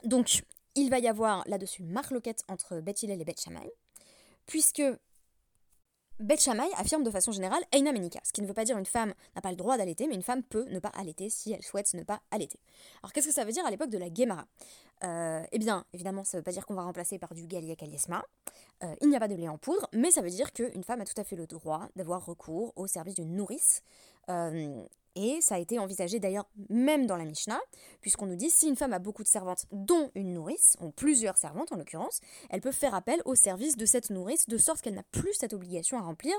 donc, 0.05 0.43
il 0.75 0.89
va 0.89 0.99
y 0.99 1.07
avoir 1.07 1.43
là-dessus 1.47 1.83
marloquette 1.83 2.43
entre 2.47 2.79
Beth 2.79 3.03
et 3.03 3.25
Beth 3.25 3.41
Shammai, 3.41 3.71
puisque 4.45 4.83
Beth 6.21 6.39
Shammai 6.39 6.69
affirme 6.77 7.03
de 7.03 7.09
façon 7.09 7.31
générale 7.31 7.63
Eina 7.71 7.91
Menika, 7.91 8.19
ce 8.23 8.31
qui 8.31 8.41
ne 8.41 8.47
veut 8.47 8.53
pas 8.53 8.63
dire 8.63 8.77
une 8.77 8.85
femme 8.85 9.13
n'a 9.35 9.41
pas 9.41 9.49
le 9.49 9.55
droit 9.55 9.77
d'allaiter, 9.77 10.07
mais 10.07 10.13
une 10.13 10.21
femme 10.21 10.43
peut 10.43 10.65
ne 10.69 10.79
pas 10.79 10.89
allaiter 10.89 11.29
si 11.29 11.51
elle 11.51 11.63
souhaite 11.63 11.93
ne 11.95 12.03
pas 12.03 12.21
allaiter. 12.29 12.59
Alors 13.01 13.11
qu'est-ce 13.11 13.27
que 13.27 13.33
ça 13.33 13.43
veut 13.43 13.51
dire 13.51 13.65
à 13.65 13.71
l'époque 13.71 13.89
de 13.89 13.97
la 13.97 14.13
Gemara 14.13 14.45
euh, 15.03 15.43
Eh 15.51 15.57
bien, 15.57 15.83
évidemment, 15.93 16.23
ça 16.23 16.37
ne 16.37 16.41
veut 16.41 16.43
pas 16.43 16.51
dire 16.51 16.65
qu'on 16.67 16.75
va 16.75 16.83
remplacer 16.83 17.17
par 17.17 17.33
du 17.33 17.47
Galia 17.47 17.75
Kaliesma, 17.75 18.23
euh, 18.83 18.95
il 19.01 19.09
n'y 19.09 19.15
a 19.15 19.19
pas 19.19 19.27
de 19.27 19.35
lait 19.35 19.47
en 19.47 19.57
poudre, 19.57 19.87
mais 19.93 20.11
ça 20.11 20.21
veut 20.21 20.29
dire 20.29 20.53
qu'une 20.53 20.83
femme 20.83 21.01
a 21.01 21.05
tout 21.05 21.19
à 21.19 21.23
fait 21.23 21.35
le 21.35 21.47
droit 21.47 21.89
d'avoir 21.95 22.23
recours 22.23 22.71
au 22.75 22.85
service 22.85 23.15
d'une 23.15 23.35
nourrice. 23.35 23.81
Euh, 24.29 24.83
et 25.15 25.39
ça 25.41 25.55
a 25.55 25.59
été 25.59 25.79
envisagé 25.79 26.19
d'ailleurs 26.19 26.49
même 26.69 27.05
dans 27.05 27.17
la 27.17 27.25
Mishnah, 27.25 27.59
puisqu'on 28.01 28.25
nous 28.25 28.35
dit 28.35 28.49
si 28.49 28.67
une 28.67 28.75
femme 28.75 28.93
a 28.93 28.99
beaucoup 28.99 29.23
de 29.23 29.27
servantes, 29.27 29.65
dont 29.71 30.11
une 30.15 30.33
nourrice, 30.33 30.77
ou 30.81 30.91
plusieurs 30.91 31.37
servantes 31.37 31.71
en 31.71 31.77
l'occurrence, 31.77 32.19
elle 32.49 32.61
peut 32.61 32.71
faire 32.71 32.95
appel 32.95 33.21
au 33.25 33.35
service 33.35 33.77
de 33.77 33.85
cette 33.85 34.09
nourrice, 34.09 34.47
de 34.47 34.57
sorte 34.57 34.81
qu'elle 34.81 34.95
n'a 34.95 35.03
plus 35.11 35.33
cette 35.33 35.53
obligation 35.53 35.97
à 35.97 36.01
remplir. 36.01 36.33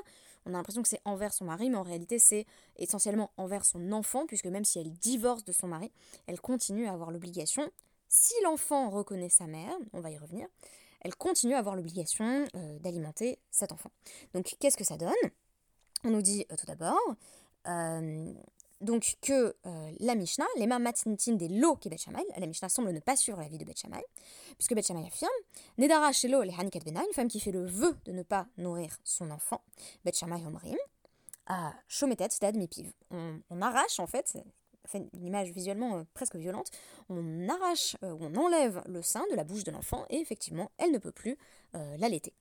On 0.47 0.51
a 0.51 0.57
l'impression 0.57 0.83
que 0.83 0.89
c'est 0.89 1.03
envers 1.05 1.33
son 1.33 1.45
mari, 1.45 1.71
mais 1.71 1.77
en 1.77 1.83
réalité 1.83 2.19
c'est 2.19 2.47
essentiellement 2.77 3.31
envers 3.37 3.65
son 3.65 3.93
enfant, 3.93 4.27
puisque 4.27 4.47
même 4.47 4.65
si 4.65 4.79
elle 4.79 4.93
divorce 4.93 5.45
de 5.45 5.53
son 5.53 5.69
mari, 5.69 5.93
elle 6.27 6.41
continue 6.41 6.87
à 6.87 6.93
avoir 6.93 7.11
l'obligation, 7.11 7.71
si 8.09 8.35
l'enfant 8.43 8.91
reconnaît 8.91 9.31
sa 9.31 9.47
mère, 9.47 9.75
on 9.93 10.01
va 10.01 10.11
y 10.11 10.19
revenir, 10.19 10.47
elle 11.01 11.17
continue 11.17 11.55
à 11.55 11.59
avoir 11.59 11.77
l'obligation 11.77 12.47
euh, 12.55 12.79
d'alimenter 12.79 13.39
cet 13.51 13.73
enfant. 13.73 13.91
Donc 14.35 14.55
qu'est-ce 14.61 14.77
que 14.77 14.85
ça 14.85 14.97
donne? 14.97 15.13
On 16.05 16.11
nous 16.11 16.23
dit 16.23 16.47
euh, 16.51 16.57
tout 16.57 16.67
d'abord... 16.67 16.99
Euh, 17.69 18.33
donc 18.83 19.17
que 19.23 19.55
euh, 19.67 19.93
la 20.01 20.15
Mishnah, 20.15 20.47
les 20.57 20.67
matnitin 20.67 21.33
des 21.33 21.49
lots 21.49 21.77
qui 21.77 21.89
Bet 21.89 21.97
la 22.37 22.47
Mishnah 22.47 22.69
semble 22.69 22.93
ne 22.93 23.01
pas 23.01 23.17
suivre 23.17 23.41
vie 23.43 23.59
de 23.59 23.65
Bet 23.65 23.75
puisque 24.59 24.75
Bet 24.75 24.91
affirme 24.91 25.31
Nedara 25.79 26.13
shelo 26.13 26.43
le 26.43 26.51
hanikat 26.51 26.81
bena, 26.81 27.01
une 27.07 27.15
femme 27.15 27.29
qui 27.29 27.41
fait 27.41 27.53
le 27.53 27.65
vœu 27.65 27.97
de 28.05 28.13
ne 28.13 28.23
pas 28.23 28.47
nourrir 28.59 28.99
son 29.05 29.31
enfant, 29.31 29.63
Bet 30.05 30.13
omrim, 30.23 30.77
à 31.47 31.73
shometet 31.89 32.31
stad 32.31 32.57
mipiv. 32.57 32.93
On, 33.11 33.41
on 33.51 33.63
arrache 33.63 34.01
en 34.01 34.07
fait, 34.07 34.37
fait 34.87 35.09
une 35.13 35.27
image 35.27 35.51
visuellement 35.51 35.99
euh, 35.99 36.03
presque 36.15 36.37
violente, 36.37 36.71
on 37.09 37.49
arrache 37.49 37.97
euh, 38.03 38.13
ou 38.13 38.25
on 38.25 38.35
enlève 38.37 38.83
le 38.87 39.03
sein 39.03 39.25
de 39.31 39.37
la 39.37 39.45
bouche 39.45 39.65
de 39.65 39.71
l'enfant 39.71 40.05
et 40.11 40.17
effectivement 40.19 40.71
elle 40.79 40.91
ne 40.91 40.99
peut 40.99 41.13
plus 41.13 41.39
l'allaiter. 41.73 42.35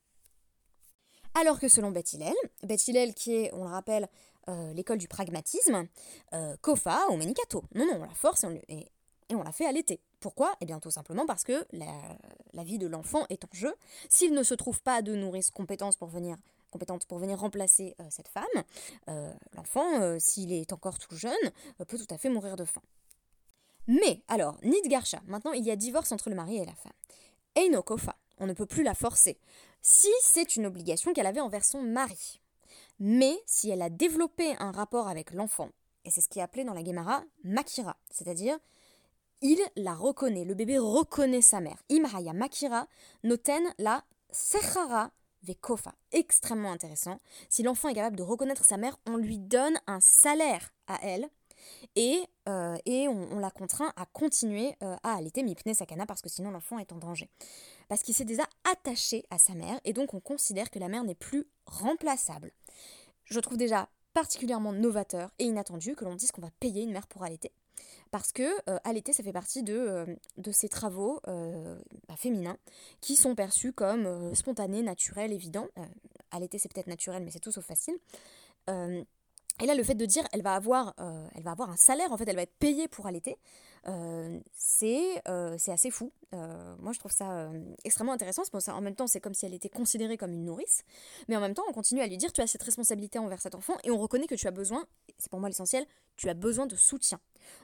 Alors 1.34 1.60
que 1.60 1.70
selon 1.70 1.92
Beth 1.92 2.12
Hillel, 2.14 3.14
qui 3.14 3.36
est, 3.36 3.54
on 3.54 3.64
le 3.64 3.70
rappelle, 3.70 4.10
euh, 4.50 4.74
l'école 4.74 4.98
du 4.98 5.08
pragmatisme, 5.08 5.88
euh, 6.34 6.56
Kofa 6.62 7.08
ou 7.10 7.18
Menikato. 7.18 7.64
Non, 7.76 7.86
non, 7.86 8.00
on 8.02 8.06
la 8.06 8.14
force 8.14 8.46
et 8.68 8.88
on, 9.30 9.44
la 9.44 9.52
fait 9.52 9.66
allaiter. 9.66 10.00
Pourquoi? 10.20 10.56
Eh 10.62 10.66
bien 10.66 10.80
tout 10.80 10.92
simplement 10.92 11.26
parce 11.26 11.44
que 11.44 11.66
la, 11.72 12.64
vie 12.64 12.78
de 12.78 12.88
l'enfant 12.88 13.26
est 13.30 13.44
en 13.46 13.50
jeu. 13.54 13.74
S'il 14.10 14.34
ne 14.34 14.44
se 14.44 14.54
trouve 14.54 14.82
pas 14.82 15.02
de 15.02 15.16
nourrice 15.16 15.52
compétente 15.52 15.98
pour 15.98 16.10
venir, 16.10 16.38
pour 17.08 17.18
venir 17.20 17.40
remplacer 17.40 17.96
euh, 18.00 18.04
cette 18.10 18.28
femme, 18.28 18.46
l'enfant, 19.56 20.20
s'il 20.20 20.52
est 20.54 20.74
encore 20.74 21.00
tout 21.00 21.16
jeune, 21.16 21.34
peut 21.88 21.98
tout 21.98 22.14
à 22.14 22.18
fait 22.18 22.30
mourir 22.30 22.56
de 22.56 22.66
faim. 22.66 22.82
Mais 23.88 24.22
alors, 24.28 24.58
Nidgarsha, 24.64 25.22
maintenant 25.26 25.54
il 25.54 25.66
y 25.66 25.72
a 25.72 25.76
divorce 25.76 26.12
entre 26.12 26.30
le 26.30 26.36
mari 26.36 26.58
et 26.58 26.66
la 26.66 26.76
femme. 26.76 26.92
Eino 27.56 27.82
Kofa, 27.84 28.16
on 28.40 28.48
ne 28.48 28.54
peut 28.54 28.66
plus 28.66 28.84
la 28.84 28.94
forcer. 28.94 29.38
Si 29.82 30.10
c'est 30.22 30.56
une 30.56 30.66
obligation 30.66 31.14
qu'elle 31.14 31.26
avait 31.26 31.42
envers 31.42 31.66
son 31.66 31.82
mari, 31.82 32.40
mais 33.02 33.42
si 33.48 33.72
elle 33.72 33.82
a 33.82 33.90
développé 33.90 34.56
un 34.60 34.72
rapport 34.72 35.08
avec 35.08 35.34
l'enfant, 35.34 35.70
et 36.06 36.12
c'est 36.12 36.22
ce 36.22 36.30
qui 36.30 36.38
est 36.38 36.44
appelé 36.44 36.64
dans 36.64 36.76
la 36.76 36.84
Gemara 36.84 37.24
Makira, 37.44 37.98
c'est-à-dire 38.12 38.60
il 39.42 39.60
la 39.76 39.96
reconnaît, 39.96 40.46
le 40.46 40.54
bébé 40.54 40.78
reconnaît 40.78 41.42
sa 41.42 41.62
mère. 41.62 41.82
Imahaya 41.90 42.34
Makira 42.34 42.88
noten 43.24 43.64
la 43.80 44.04
Sechara 44.30 45.10
Vekofa. 45.42 45.96
Extrêmement 46.12 46.72
intéressant. 46.72 47.18
Si 47.50 47.64
l'enfant 47.64 47.90
est 47.90 47.96
capable 47.96 48.18
de 48.18 48.24
reconnaître 48.24 48.64
sa 48.64 48.78
mère, 48.78 49.00
on 49.08 49.18
lui 49.18 49.40
donne 49.40 49.80
un 49.88 50.00
salaire 50.00 50.72
à 50.86 51.00
elle 51.02 51.28
et, 51.96 52.24
euh, 52.48 52.78
et 52.86 53.08
on, 53.08 53.40
la 53.40 53.52
contraint 53.52 53.92
à 53.96 54.06
continuer 54.06 54.76
euh, 54.84 54.96
à 55.04 55.16
allaiter 55.16 55.44
Mipne 55.44 55.74
Sakana 55.74 56.06
parce 56.06 56.22
que 56.22 56.30
sinon 56.30 56.52
l'enfant 56.52 56.80
est 56.80 56.92
en 56.92 56.98
danger. 56.98 57.30
Parce 57.88 58.04
qu'il 58.04 58.14
s'est 58.14 58.26
déjà 58.26 58.44
attaché 58.72 59.26
à 59.30 59.38
sa 59.38 59.54
mère 59.54 59.80
et 59.84 59.94
donc 59.94 60.14
on 60.14 60.20
considère 60.20 60.70
que 60.70 60.80
la 60.80 60.88
mère 60.88 61.04
n'est 61.04 61.16
plus 61.16 61.46
remplaçable. 61.66 62.52
Je 63.26 63.40
trouve 63.40 63.58
déjà 63.58 63.90
particulièrement 64.14 64.74
novateur 64.74 65.32
et 65.40 65.46
inattendu 65.46 65.96
que 65.96 66.06
l'on 66.06 66.16
dise 66.16 66.32
qu'on 66.32 66.42
va 66.42 66.52
payer 66.60 66.84
une 66.84 66.92
mère 66.92 67.08
pour 67.08 67.24
allaiter. 67.24 67.52
Parce 68.12 68.32
que 68.32 68.44
euh, 68.70 68.78
allaiter, 68.84 69.14
ça 69.14 69.24
fait 69.24 69.32
partie 69.32 69.64
de, 69.64 70.06
de 70.38 70.52
ces 70.52 70.68
travaux 70.68 71.22
bah, 71.26 72.16
féminins 72.18 72.58
qui 73.00 73.16
sont 73.16 73.36
perçus 73.36 73.72
comme 73.72 74.36
spontanés, 74.36 74.84
naturels, 74.84 75.32
évidents. 75.32 75.68
allaiter, 76.32 76.58
c'est 76.58 76.72
peut-être 76.72 76.88
naturel, 76.88 77.24
mais 77.24 77.32
c'est 77.32 77.40
tout 77.40 77.54
sauf 77.54 77.66
facile. 77.66 77.98
Et 79.62 79.68
là, 79.68 79.76
le 79.76 79.84
fait 79.84 79.94
de 79.94 80.06
dire 80.06 80.24
elle 80.34 80.42
va 80.42 80.56
avoir, 80.56 80.96
euh, 81.00 81.28
elle 81.36 81.44
va 81.44 81.52
avoir 81.52 81.70
un 81.70 81.78
salaire, 81.78 82.12
en 82.12 82.18
fait, 82.18 82.28
elle 82.28 82.36
va 82.36 82.42
être 82.42 82.58
payée 82.58 82.88
pour 82.88 83.06
allaiter, 83.06 83.38
euh, 83.88 84.40
c'est 84.54 85.22
euh, 85.28 85.56
c'est 85.60 85.72
assez 85.72 85.92
fou. 85.92 86.12
moi, 86.32 86.94
je 86.94 87.00
trouve 87.00 87.12
ça 87.12 87.50
extrêmement 87.84 88.14
intéressant. 88.14 88.42
En 88.70 88.82
même 88.82 88.96
temps, 88.96 89.08
c'est 89.08 89.20
comme 89.20 89.36
si 89.36 89.46
elle 89.46 89.54
était 89.54 89.70
considérée 89.70 90.18
comme 90.18 90.34
une 90.34 90.46
nourrice, 90.46 90.84
mais 91.28 91.38
en 91.38 91.42
même 91.42 91.54
temps, 91.54 91.64
on 91.70 91.74
continue 91.74 92.02
à 92.02 92.08
lui 92.08 92.18
dire 92.18 92.34
tu 92.34 92.42
as 92.42 92.48
cette 92.48 92.64
responsabilité 92.64 93.20
envers 93.20 93.42
cet 93.42 93.54
enfant 93.54 93.76
et 93.84 93.92
on 93.92 94.00
reconnaît 94.00 94.28
que 94.28 94.36
tu 94.36 94.48
as 94.48 94.52
besoin, 94.52 94.86
c'est 95.20 95.30
pour 95.30 95.40
moi 95.40 95.50
l'essentiel, 95.50 95.86
tu 96.18 96.28
as 96.30 96.34
besoin 96.34 96.66
de 96.66 96.76
soutien. 96.76 97.20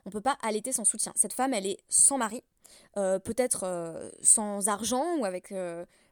On 0.05 0.11
peut 0.11 0.21
pas 0.21 0.37
allaiter 0.43 0.71
sans 0.71 0.85
soutien. 0.85 1.13
Cette 1.15 1.33
femme, 1.33 1.53
elle 1.53 1.65
est 1.65 1.79
sans 1.89 2.17
mari, 2.17 2.43
peut-être 2.93 4.11
sans 4.21 4.67
argent 4.67 5.17
ou 5.17 5.25
avec 5.25 5.51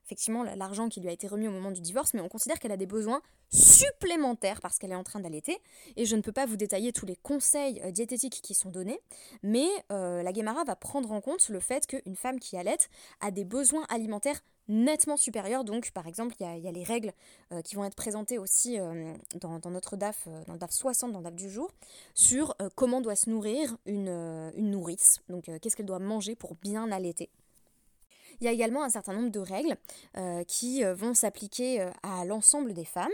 effectivement 0.06 0.44
l'argent 0.44 0.88
qui 0.88 1.02
lui 1.02 1.10
a 1.10 1.12
été 1.12 1.28
remis 1.28 1.48
au 1.48 1.52
moment 1.52 1.72
du 1.72 1.82
divorce, 1.82 2.14
mais 2.14 2.22
on 2.22 2.30
considère 2.30 2.60
qu'elle 2.60 2.72
a 2.72 2.78
des 2.78 2.86
besoins 2.86 3.22
supplémentaires 3.50 4.62
parce 4.62 4.78
qu'elle 4.78 4.92
est 4.92 4.96
en 4.96 5.04
train 5.04 5.20
d'allaiter. 5.20 5.58
Et 5.96 6.06
je 6.06 6.16
ne 6.16 6.22
peux 6.22 6.32
pas 6.32 6.46
vous 6.46 6.58
détailler 6.58 6.92
tous 6.92 7.06
les 7.06 7.16
conseils 7.16 7.82
euh, 7.84 7.92
diététiques 7.92 8.42
qui 8.42 8.54
sont 8.54 8.70
donnés, 8.70 9.00
mais 9.44 9.68
euh, 9.92 10.22
la 10.22 10.32
Guémara 10.32 10.64
va 10.64 10.76
prendre 10.76 11.12
en 11.12 11.22
compte 11.22 11.50
le 11.50 11.60
fait 11.60 11.88
qu'une 11.88 12.16
femme 12.16 12.40
qui 12.40 12.58
allaite 12.58 12.90
a 13.20 13.32
des 13.32 13.46
besoins 13.46 13.86
alimentaires 13.90 14.42
nettement 14.68 15.18
supérieurs. 15.18 15.64
Donc, 15.64 15.92
par 15.92 16.08
exemple, 16.08 16.36
il 16.40 16.60
y, 16.60 16.68
a 16.68 16.72
les 16.72 16.84
règles 16.84 17.14
euh, 17.52 17.62
qui 17.62 17.76
vont 17.76 17.86
être 17.86 17.96
présentées 17.96 18.40
aussi 18.40 18.78
dans, 19.40 19.70
notre 19.70 19.96
DAF, 19.96 20.28
dans 20.48 20.54
le 20.54 20.60
DAF 20.60 20.72
60, 20.72 21.12
dans 21.12 21.20
le 21.20 21.24
DAF 21.24 21.36
du 21.36 21.50
jour, 21.52 21.72
sur 22.16 22.56
comment 22.74 23.00
doit 23.00 23.16
se 23.16 23.30
nourrir 23.30 23.78
une, 23.86 24.10
une 24.56 24.72
nourrice. 24.72 25.20
Donc, 25.30 25.52
qu'est-ce 25.62 25.76
qu'elle 25.76 25.86
doit 25.86 26.00
manger 26.00 26.36
pour 26.36 26.56
bien 26.56 26.92
allaiter. 26.92 27.30
Il 28.39 28.46
y 28.46 28.48
a 28.48 28.51
également 28.51 28.84
un 28.84 28.89
certain 28.89 29.13
nombre 29.13 29.30
de 29.30 29.39
règles 29.39 29.75
euh, 30.18 30.44
qui 30.44 30.84
euh, 30.84 30.94
vont 30.94 31.13
s'appliquer 31.13 31.82
euh, 31.82 31.89
à 32.04 32.25
l'ensemble 32.25 32.74
des 32.74 32.86
femmes, 32.86 33.10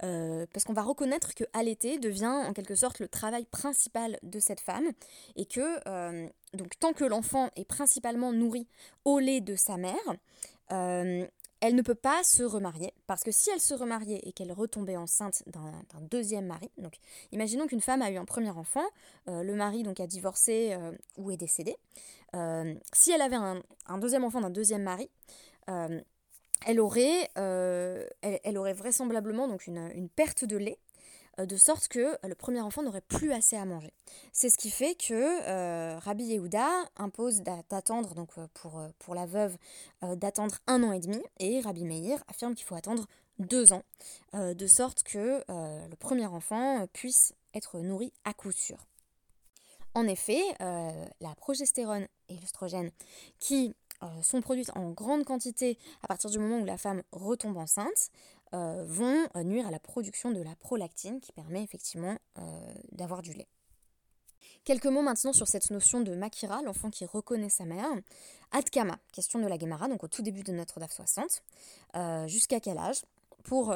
parce 0.00 0.64
qu'on 0.64 0.74
va 0.74 0.82
reconnaître 0.82 1.34
que 1.34 1.42
allaiter 1.52 1.98
devient 1.98 2.26
en 2.26 2.52
quelque 2.52 2.76
sorte 2.76 3.00
le 3.00 3.08
travail 3.08 3.44
principal 3.46 4.16
de 4.22 4.38
cette 4.38 4.60
femme, 4.60 4.86
et 5.34 5.44
que 5.44 5.80
tant 6.78 6.92
que 6.92 7.04
l'enfant 7.04 7.50
est 7.56 7.64
principalement 7.64 8.32
nourri 8.32 8.68
au 9.04 9.18
lait 9.18 9.40
de 9.40 9.56
sa 9.56 9.76
mère, 9.76 9.96
elle 11.60 11.74
ne 11.74 11.82
peut 11.82 11.94
pas 11.94 12.22
se 12.22 12.42
remarier, 12.42 12.92
parce 13.06 13.24
que 13.24 13.30
si 13.32 13.50
elle 13.50 13.60
se 13.60 13.74
remariait 13.74 14.20
et 14.22 14.32
qu'elle 14.32 14.52
retombait 14.52 14.96
enceinte 14.96 15.42
d'un 15.46 16.00
deuxième 16.00 16.46
mari, 16.46 16.70
donc 16.78 16.94
imaginons 17.32 17.66
qu'une 17.66 17.80
femme 17.80 18.02
a 18.02 18.10
eu 18.10 18.16
un 18.16 18.24
premier 18.24 18.50
enfant, 18.50 18.84
le 19.26 19.52
mari 19.54 19.82
donc 19.82 19.98
a 19.98 20.06
divorcé 20.06 20.76
ou 21.16 21.30
est 21.30 21.36
décédé, 21.36 21.76
euh, 22.36 22.74
si 22.92 23.10
elle 23.12 23.22
avait 23.22 23.36
un, 23.36 23.98
deuxième 23.98 24.24
enfant 24.24 24.40
d'un 24.40 24.50
deuxième 24.50 24.82
mari, 24.82 25.08
euh, 25.70 26.00
elle, 26.66 26.80
aurait, 26.80 27.30
euh, 27.38 28.06
elle, 28.22 28.58
aurait 28.58 28.74
vraisemblablement 28.74 29.48
donc 29.48 29.66
une, 29.66 30.08
perte 30.14 30.44
de 30.44 30.56
lait 30.56 30.78
de 31.38 31.56
sorte 31.56 31.88
que 31.88 32.16
le 32.26 32.34
premier 32.34 32.60
enfant 32.60 32.82
n'aurait 32.82 33.00
plus 33.00 33.32
assez 33.32 33.56
à 33.56 33.64
manger. 33.64 33.92
C'est 34.32 34.50
ce 34.50 34.58
qui 34.58 34.70
fait 34.70 34.94
que 34.94 35.98
Rabbi 35.98 36.24
Yehuda 36.24 36.68
impose 36.96 37.42
d'attendre, 37.42 38.14
donc 38.14 38.30
pour, 38.54 39.14
la 39.14 39.26
veuve, 39.26 39.56
d'attendre 40.02 40.56
un 40.66 40.82
an 40.82 40.92
et 40.92 41.00
demi, 41.00 41.22
et 41.38 41.60
Rabbi 41.60 41.84
Meir 41.84 42.22
affirme 42.28 42.54
qu'il 42.54 42.66
faut 42.66 42.74
attendre 42.74 43.06
deux 43.38 43.72
ans, 43.72 43.82
de 44.34 44.66
sorte 44.66 45.02
que 45.04 45.42
le 45.48 45.96
premier 45.96 46.26
enfant 46.26 46.86
puisse 46.92 47.34
être 47.54 47.78
nourri 47.78 48.12
à 48.24 48.34
coup 48.34 48.52
sûr. 48.52 48.78
En 49.94 50.06
effet, 50.06 50.40
euh, 50.60 51.06
la 51.20 51.34
progestérone 51.34 52.06
et 52.28 52.36
l'œstrogène 52.36 52.90
qui 53.40 53.74
euh, 54.02 54.22
sont 54.22 54.40
produites 54.40 54.70
en 54.76 54.90
grande 54.90 55.24
quantité 55.24 55.76
à 56.02 56.06
partir 56.06 56.30
du 56.30 56.38
moment 56.38 56.60
où 56.60 56.64
la 56.64 56.78
femme 56.78 57.02
retombe 57.10 57.56
enceinte 57.56 58.10
euh, 58.54 58.84
vont 58.86 59.28
nuire 59.44 59.66
à 59.66 59.70
la 59.70 59.78
production 59.78 60.30
de 60.30 60.40
la 60.42 60.54
prolactine 60.56 61.20
qui 61.20 61.32
permet 61.32 61.62
effectivement 61.62 62.16
d'avoir 62.92 63.22
du 63.22 63.32
lait. 63.32 63.48
Quelques 64.64 64.86
mots 64.86 65.02
maintenant 65.02 65.32
sur 65.32 65.48
cette 65.48 65.70
notion 65.70 66.00
de 66.00 66.14
Makira, 66.14 66.62
l'enfant 66.62 66.90
qui 66.90 67.04
reconnaît 67.04 67.48
sa 67.48 67.64
mère. 67.64 67.88
Adkama, 68.52 68.98
question 69.12 69.38
de 69.38 69.46
la 69.46 69.58
Gemara, 69.58 69.88
donc 69.88 70.04
au 70.04 70.08
tout 70.08 70.22
début 70.22 70.42
de 70.42 70.52
notre 70.52 70.78
DAF 70.80 70.92
60. 70.92 71.42
Jusqu'à 72.28 72.60
quel 72.60 72.78
âge? 72.78 73.04
Pour 73.44 73.74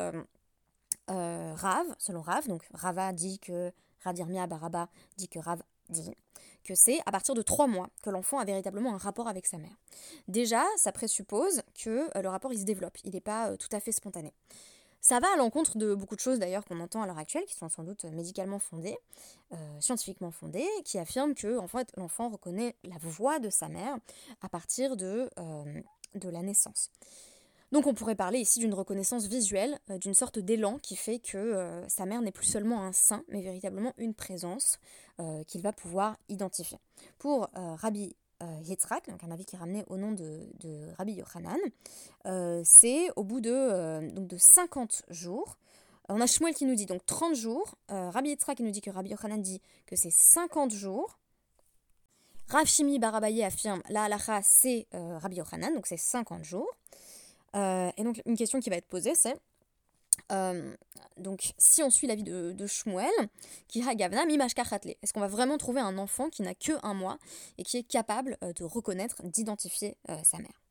Rav, 1.09 1.87
selon 1.99 2.21
Rav, 2.21 2.47
donc 2.47 2.69
Rava 2.75 3.13
dit 3.13 3.39
que 3.39 3.73
Radirmia 4.05 4.47
Baraba 4.47 4.89
dit 5.17 5.29
que 5.29 5.39
Rav 5.39 5.63
dit 5.89 6.15
que 6.63 6.75
c'est 6.75 7.01
à 7.07 7.13
partir 7.13 7.35
de 7.35 7.43
trois 7.43 7.67
mois 7.67 7.89
que 8.03 8.11
l'enfant 8.11 8.39
a 8.39 8.45
véritablement 8.45 8.95
un 8.95 8.99
rapport 8.99 9.29
avec 9.29 9.47
sa 9.47 9.59
mère. 9.59 9.77
Déjà, 10.29 10.65
ça 10.77 10.93
présuppose 10.93 11.63
que 11.75 12.09
euh, 12.17 12.23
le 12.23 12.29
rapport 12.29 12.53
il 12.53 12.59
se 12.59 12.65
développe, 12.65 12.99
il 13.05 13.13
n'est 13.13 13.21
pas 13.21 13.51
euh, 13.51 13.57
tout 13.57 13.69
à 13.73 13.81
fait 13.81 13.93
spontané. 13.93 14.33
Ça 15.01 15.19
va 15.19 15.27
à 15.35 15.37
l'encontre 15.37 15.79
de 15.79 15.97
beaucoup 15.97 16.15
de 16.15 16.21
choses 16.21 16.39
d'ailleurs 16.39 16.65
qu'on 16.65 16.79
entend 16.79 17.03
à 17.03 17.07
l'heure 17.07 17.19
actuelle, 17.19 17.45
qui 17.45 17.57
sont 17.57 17.69
sans 17.69 17.83
doute 17.83 18.05
médicalement 18.05 18.61
fondées, 18.61 18.97
euh, 19.53 19.57
scientifiquement 19.81 20.31
fondées, 20.31 20.69
qui 20.85 20.97
affirment 20.99 21.35
que 21.35 21.59
l'enfant 21.97 22.29
reconnaît 22.29 22.77
la 22.85 22.99
voix 23.01 23.41
de 23.41 23.51
sa 23.51 23.69
mère 23.69 23.97
à 24.43 24.49
partir 24.49 24.97
de 24.97 25.29
la 26.15 26.43
naissance. 26.43 26.91
Donc 27.73 27.87
on 27.87 27.95
pourrait 27.95 28.15
parler 28.15 28.39
ici 28.39 28.61
d'une 28.61 28.75
reconnaissance 28.75 29.27
visuelle, 29.27 29.81
euh, 29.91 29.97
d'une 29.97 30.13
sorte 30.13 30.39
d'élan 30.39 30.79
qui 30.79 30.95
fait 30.95 31.19
que 31.19 31.39
euh, 31.39 31.89
sa 31.89 32.05
mère 32.05 32.21
n'est 32.21 32.31
plus 32.31 32.47
seulement 32.47 32.83
un 32.83 32.93
saint, 32.93 33.25
mais 33.29 33.41
véritablement 33.41 33.95
une 33.97 34.13
présence 34.13 34.79
euh, 35.21 35.43
qu'il 35.45 35.63
va 35.63 35.73
pouvoir 35.73 36.19
identifier. 36.29 36.79
Pour 37.19 37.49
Rabbi 37.55 38.15
Yitzhak, 38.63 39.09
un 39.09 39.31
avis 39.31 39.45
qui 39.45 39.55
est 39.55 39.59
ramené 39.59 39.85
au 39.87 39.97
nom 39.97 40.11
de, 40.11 40.49
Rabbi 40.99 41.13
Yochanan, 41.13 41.59
c'est 42.65 43.09
au 43.15 43.23
bout 43.23 43.41
de 43.41 44.37
50 44.37 45.05
jours, 45.11 45.59
on 46.09 46.21
a 46.21 46.27
Shmuel 46.27 46.53
qui 46.53 46.65
nous 46.65 46.75
dit 46.75 46.87
donc 46.87 47.07
30 47.07 47.37
jours, 47.37 47.77
Rabbi 47.89 48.31
Yitzhak 48.31 48.57
qui 48.57 48.65
nous 48.65 48.73
dit 48.73 48.81
que 48.81 48.91
Rabbi 48.91 49.11
Yochanan 49.11 49.41
dit 49.41 49.61
que 49.87 49.95
c'est 49.95 50.11
50 50.11 50.73
jours, 50.73 51.19
Rav 52.49 52.67
Shimi 52.67 52.99
Barabaye 52.99 53.45
affirme 53.45 53.83
la 53.89 54.05
halacha 54.05 54.41
c'est 54.43 54.89
Rabbi 54.93 55.37
Yochanan, 55.37 55.73
donc 55.73 55.87
c'est 55.87 55.97
50 55.97 56.43
jours. 56.43 56.77
Euh, 57.55 57.91
et 57.97 58.05
donc 58.05 58.21
une 58.27 58.37
question 58.37 58.61
qui 58.61 58.71
va 58.71 58.77
être 58.77 58.89
posée, 58.89 59.15
c'est 59.15 59.37
euh, 60.31 60.75
donc, 61.17 61.53
si 61.59 61.83
on 61.83 61.91
suit 61.91 62.07
l'avis 62.07 62.23
de, 62.23 62.53
de 62.53 62.67
Shmuel, 62.67 63.11
est-ce 63.75 65.13
qu'on 65.13 65.21
va 65.21 65.27
vraiment 65.27 65.59
trouver 65.59 65.81
un 65.81 65.99
enfant 65.99 66.31
qui 66.31 66.43
n'a 66.43 66.55
que 66.55 66.73
un 66.83 66.95
mois 66.95 67.19
et 67.59 67.65
qui 67.65 67.79
est 67.79 67.83
capable 67.83 68.37
euh, 68.43 68.53
de 68.53 68.65
reconnaître, 68.65 69.23
d'identifier 69.25 69.97
sa 70.23 70.39
mère? 70.39 70.63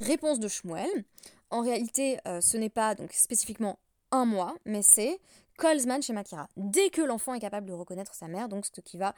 Réponse 0.00 0.40
de 0.40 0.48
Shmuel, 0.48 1.04
en 1.50 1.62
réalité, 1.62 2.18
ce 2.24 2.56
n'est 2.56 2.68
pas 2.70 2.94
donc 2.94 3.12
spécifiquement 3.12 3.78
un 4.10 4.24
mois, 4.24 4.54
mais 4.64 4.82
c'est 4.82 5.20
Kolzman 5.56 6.02
chez 6.02 6.12
Makira. 6.12 6.48
Dès 6.56 6.90
que 6.90 7.02
l'enfant 7.02 7.34
est 7.34 7.40
capable 7.40 7.68
de 7.68 7.72
reconnaître 7.72 8.14
sa 8.14 8.26
mère, 8.26 8.48
donc 8.48 8.66
ce 8.66 8.80
qui 8.80 8.98
va 8.98 9.14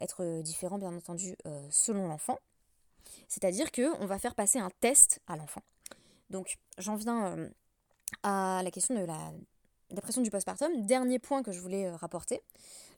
être 0.00 0.40
différent, 0.42 0.78
bien 0.78 0.94
entendu, 0.94 1.36
selon 1.70 2.06
l'enfant. 2.06 2.38
C'est-à-dire 3.28 3.72
qu'on 3.72 4.06
va 4.06 4.18
faire 4.18 4.36
passer 4.36 4.58
un 4.58 4.70
test 4.80 5.20
à 5.26 5.36
l'enfant. 5.36 5.62
Donc 6.32 6.58
j'en 6.78 6.96
viens 6.96 7.26
euh, 7.26 7.48
à 8.22 8.62
la 8.64 8.70
question 8.70 8.94
de 8.94 9.04
la 9.04 9.32
dépression 9.90 10.22
du 10.22 10.30
postpartum. 10.30 10.86
Dernier 10.86 11.18
point 11.18 11.42
que 11.42 11.52
je 11.52 11.60
voulais 11.60 11.86
euh, 11.86 11.94
rapporter. 11.94 12.40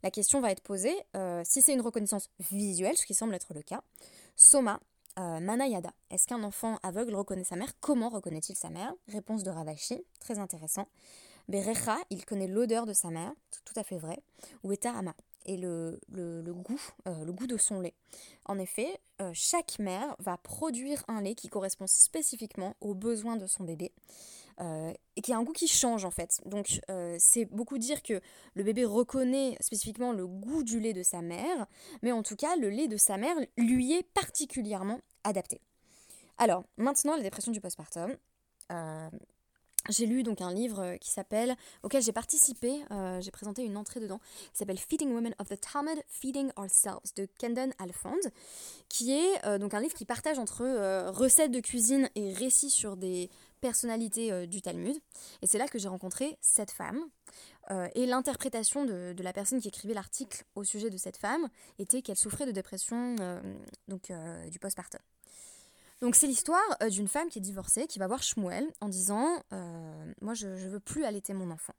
La 0.03 0.11
question 0.11 0.41
va 0.41 0.53
être 0.53 0.63
posée, 0.63 0.95
euh, 1.17 1.43
si 1.45 1.61
c'est 1.61 1.75
une 1.75 1.81
reconnaissance 1.81 2.31
visuelle, 2.39 2.97
ce 2.97 3.05
qui 3.05 3.15
semble 3.15 3.35
être 3.35 3.53
le 3.53 3.63
cas, 3.63 3.83
Soma, 4.37 4.81
Manayada, 5.17 5.93
est-ce 6.11 6.27
qu'un 6.27 6.43
enfant 6.43 6.79
aveugle 6.83 7.15
reconnaît 7.15 7.45
sa 7.45 7.55
mère? 7.55 7.73
Comment 7.81 8.09
reconnaît-il 8.09 8.57
sa 8.57 8.69
mère? 8.69 8.93
Réponse 9.07 9.45
de 9.45 9.51
Ravashi, 9.51 10.05
très 10.19 10.41
intéressant. 10.41 10.89
Berecha, 11.49 11.97
il 12.11 12.27
connaît 12.27 12.49
l'odeur 12.49 12.85
de 12.85 12.93
sa 12.93 13.11
mère, 13.11 13.33
tout 13.65 13.75
à 13.77 13.85
fait 13.85 13.97
vrai. 13.97 14.19
Ou 14.65 14.73
Etarama, 14.73 15.15
et 15.45 15.57
le, 15.57 16.01
goût, 16.13 16.81
le 17.07 17.31
goût 17.33 17.47
de 17.47 17.57
son 17.57 17.81
lait. 17.81 17.95
En 18.47 18.59
effet, 18.59 19.01
euh, 19.21 19.31
chaque 19.33 19.79
mère 19.79 20.17
va 20.19 20.37
produire 20.37 21.05
un 21.09 21.23
lait 21.23 21.35
qui 21.35 21.49
correspond 21.49 21.87
spécifiquement 21.87 22.77
aux 22.81 22.95
besoins 22.95 23.37
de 23.37 23.47
son 23.47 23.65
bébé. 23.65 23.93
Euh, 24.61 24.93
et 25.17 25.21
qui 25.21 25.33
a 25.33 25.37
un 25.37 25.43
goût 25.43 25.53
qui 25.53 25.67
change 25.67 26.05
en 26.05 26.13
fait. 26.13 26.41
Donc 26.47 26.81
euh, 26.89 27.17
c'est 27.19 27.45
beaucoup 27.47 27.77
dire 27.77 28.03
que 28.03 28.21
le 28.55 28.63
bébé 28.63 28.85
reconnaît 28.85 29.57
spécifiquement 29.59 30.13
le 30.13 30.29
goût 30.29 30.63
du 30.63 30.79
lait 30.79 30.93
de 30.93 31.03
sa 31.03 31.23
mère, 31.23 31.67
mais 32.03 32.13
en 32.13 32.23
tout 32.23 32.37
cas 32.37 32.55
le 32.55 32.71
lait 32.71 32.87
de 32.87 32.97
sa 32.97 33.17
mère 33.17 33.35
lui 33.57 33.95
est 33.95 34.05
particulièrement 34.05 35.01
adapté. 35.25 35.61
Alors 36.39 36.63
maintenant 36.77 37.17
la 37.17 37.23
dépression 37.25 37.51
du 37.51 37.61
postpartum 37.61 38.17
j'ai 39.91 40.07
lu 40.07 40.23
donc 40.23 40.41
un 40.41 40.53
livre 40.53 40.81
euh, 40.81 40.97
qui 40.97 41.11
s'appelle, 41.11 41.57
auquel 41.83 42.03
j'ai 42.03 42.13
participé, 42.13 42.83
euh, 42.91 43.21
j'ai 43.21 43.31
présenté 43.31 43.63
une 43.65 43.77
entrée 43.77 44.01
dedans, 44.01 44.21
qui 44.53 44.59
s'appelle 44.59 44.79
Feeding 44.79 45.13
Women 45.13 45.35
of 45.39 45.49
the 45.49 45.61
Talmud, 45.61 46.03
Feeding 46.09 46.51
Ourselves 46.57 47.15
de 47.17 47.27
Kendon 47.39 47.71
Alfond, 47.79 48.21
qui 48.89 49.13
est 49.13 49.45
euh, 49.47 49.59
donc 49.59 49.75
un 49.75 49.81
livre 49.81 49.95
qui 49.95 50.05
partage 50.05 50.39
entre 50.39 50.65
recettes 51.11 51.51
de 51.51 51.61
cuisine 51.61 52.09
et 52.15 52.33
récits 52.33 52.71
sur 52.71 52.97
des 52.97 53.31
personnalités 53.61 54.47
du 54.47 54.61
Talmud. 54.61 54.97
Et 55.43 55.47
c'est 55.47 55.59
là 55.59 55.69
que 55.69 55.79
j'ai 55.79 55.89
rencontré 55.89 56.37
cette 56.41 56.71
femme. 56.71 57.01
et 57.95 58.07
l'interprétation 58.07 58.85
de, 58.85 59.15
de, 59.15 59.23
la 59.23 59.33
personne 59.33 59.61
qui 59.61 59.69
écrivait 59.69 59.95
l'article 59.95 60.45
au 60.55 60.65
sujet 60.65 60.91
de 60.91 60.99
cette 60.99 61.17
femme 61.17 61.49
était 61.79 62.03
qu'elle 62.03 62.17
souffrait 62.17 62.47
de 62.47 62.53
dépression 62.53 63.17
donc, 63.89 64.13
du 64.51 64.59
postpartum. 64.59 65.01
Donc 66.01 66.17
c'est 66.17 66.27
l'histoire 66.27 66.61
euh, 66.83 66.91
d'une 66.91 67.09
femme 67.09 67.29
qui 67.29 67.39
est 67.39 67.43
divorcée, 67.43 67.87
qui 67.87 67.99
va 67.99 68.07
voir 68.07 68.23
Shmuel 68.23 68.71
en 68.81 68.89
disant 68.89 69.43
euh, 69.53 70.13
Moi 70.21 70.35
je, 70.35 70.47
ne 70.47 70.69
veux 70.69 70.81
plus 70.81 71.05
allaiter 71.05 71.35
mon 71.35 71.51
enfant. 71.51 71.75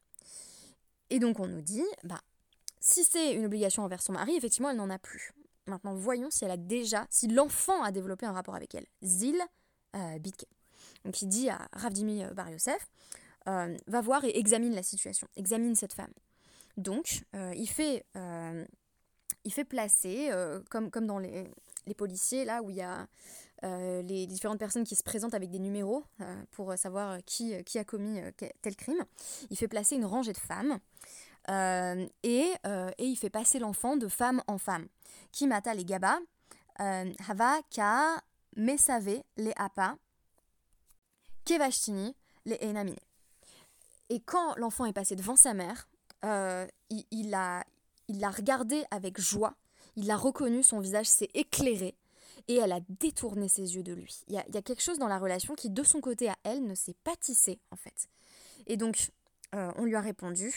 Et 1.10 1.20
donc 1.20 1.40
on 1.40 1.48
nous 1.48 1.62
dit, 1.62 1.86
bah, 2.04 2.22
si 2.80 3.04
c'est 3.04 3.34
une 3.34 3.46
obligation 3.46 3.84
envers 3.84 4.02
son 4.02 4.14
mari, 4.14 4.36
effectivement, 4.36 4.70
elle 4.70 4.78
n'en 4.78 4.90
a 4.90 4.98
plus. 4.98 5.34
Maintenant, 5.68 5.96
voyons 5.96 6.30
si 6.30 6.46
elle 6.46 6.52
a 6.52 6.58
déjà, 6.58 7.08
si 7.10 7.28
l'enfant 7.28 7.84
a 7.84 7.92
développé 7.92 8.26
un 8.26 8.32
rapport 8.32 8.56
avec 8.56 8.76
elle. 8.76 8.86
Zil 9.04 9.40
euh, 9.96 10.20
Bitke. 10.20 10.46
Donc 11.04 11.22
il 11.22 11.28
dit 11.28 11.50
à 11.50 11.68
Ravdimi 11.74 12.24
euh, 12.24 12.34
Bar 12.34 12.50
va 13.46 14.02
voir 14.02 14.24
et 14.26 14.38
examine 14.38 14.74
la 14.74 14.84
situation, 14.84 15.28
examine 15.36 15.76
cette 15.76 15.94
femme. 15.94 16.12
Donc 16.78 17.24
il, 17.34 17.70
fait, 17.70 18.04
il 19.46 19.54
fait 19.54 19.64
placer, 19.64 20.30
comme, 20.70 20.92
comme 20.92 21.08
dans 21.08 21.20
les, 21.20 21.50
les, 21.86 21.94
policiers, 21.94 22.46
là 22.46 22.62
où 22.62 22.70
il 22.70 22.78
y 22.78 22.82
a 22.82 23.08
les 23.64 24.28
différentes 24.28 24.60
personnes 24.60 24.84
qui 24.84 24.96
se 24.96 25.04
présentent 25.04 25.34
avec 25.34 25.50
des 25.50 25.60
numéros 25.60 26.04
pour 26.52 26.78
savoir 26.78 27.18
qui, 27.26 27.64
qui 27.64 27.80
a 27.80 27.84
commis 27.84 28.20
tel 28.62 28.76
crime, 28.76 29.04
il 29.50 29.58
fait 29.58 29.68
placer 29.68 29.96
une 29.96 30.06
rangée 30.06 30.34
de 30.34 30.38
femmes. 30.38 30.80
et, 32.24 32.54
et, 32.64 33.06
il 33.06 33.16
fait 33.16 33.30
passer 33.30 33.60
l'enfant 33.60 33.98
de 33.98 34.08
femme 34.08 34.42
en 34.48 34.58
femme. 34.58 34.88
Qui 35.32 35.48
mata 35.48 35.74
les 35.74 35.86
gaba, 35.86 36.20
hava 36.78 37.62
ka 37.70 38.22
mesave 38.56 39.24
les 39.38 39.54
apa, 39.56 39.98
kevashtini 41.46 42.16
les 42.46 42.58
enamine. 42.62 42.96
Et 44.10 44.20
quand 44.20 44.56
l'enfant 44.58 44.86
est 44.86 44.94
passé 44.94 45.16
devant 45.16 45.36
sa 45.36 45.54
mère, 45.54 45.88
euh, 46.24 46.68
il, 46.90 47.34
a, 47.34 47.64
il 48.08 48.20
l'a 48.20 48.30
regardé 48.30 48.84
avec 48.92 49.20
joie, 49.20 49.56
il 49.96 50.08
l'a 50.08 50.18
reconnu, 50.18 50.64
son 50.64 50.80
visage 50.80 51.08
s'est 51.08 51.30
éclairé 51.34 51.96
et 52.48 52.56
elle 52.56 52.72
a 52.72 52.80
détourné 52.90 53.48
ses 53.48 53.76
yeux 53.76 53.84
de 53.84 53.94
lui. 53.94 54.24
Il 54.28 54.36
y 54.36 54.38
a, 54.38 54.62
quelque 54.62 54.82
chose 54.82 55.00
dans 55.00 55.08
la 55.08 55.18
relation 55.18 55.56
qui, 55.56 55.70
de 55.70 55.84
son 55.84 56.02
côté 56.02 56.30
à 56.30 56.36
elle, 56.44 56.64
ne 56.64 56.76
s'est 56.76 56.96
pas 57.04 57.16
tissé 57.16 57.60
en 57.72 57.76
fait. 57.76 58.08
Et 58.68 58.78
donc, 58.78 59.12
euh, 59.56 59.72
on 59.78 59.86
lui 59.86 59.96
a 59.96 60.02
répondu 60.02 60.54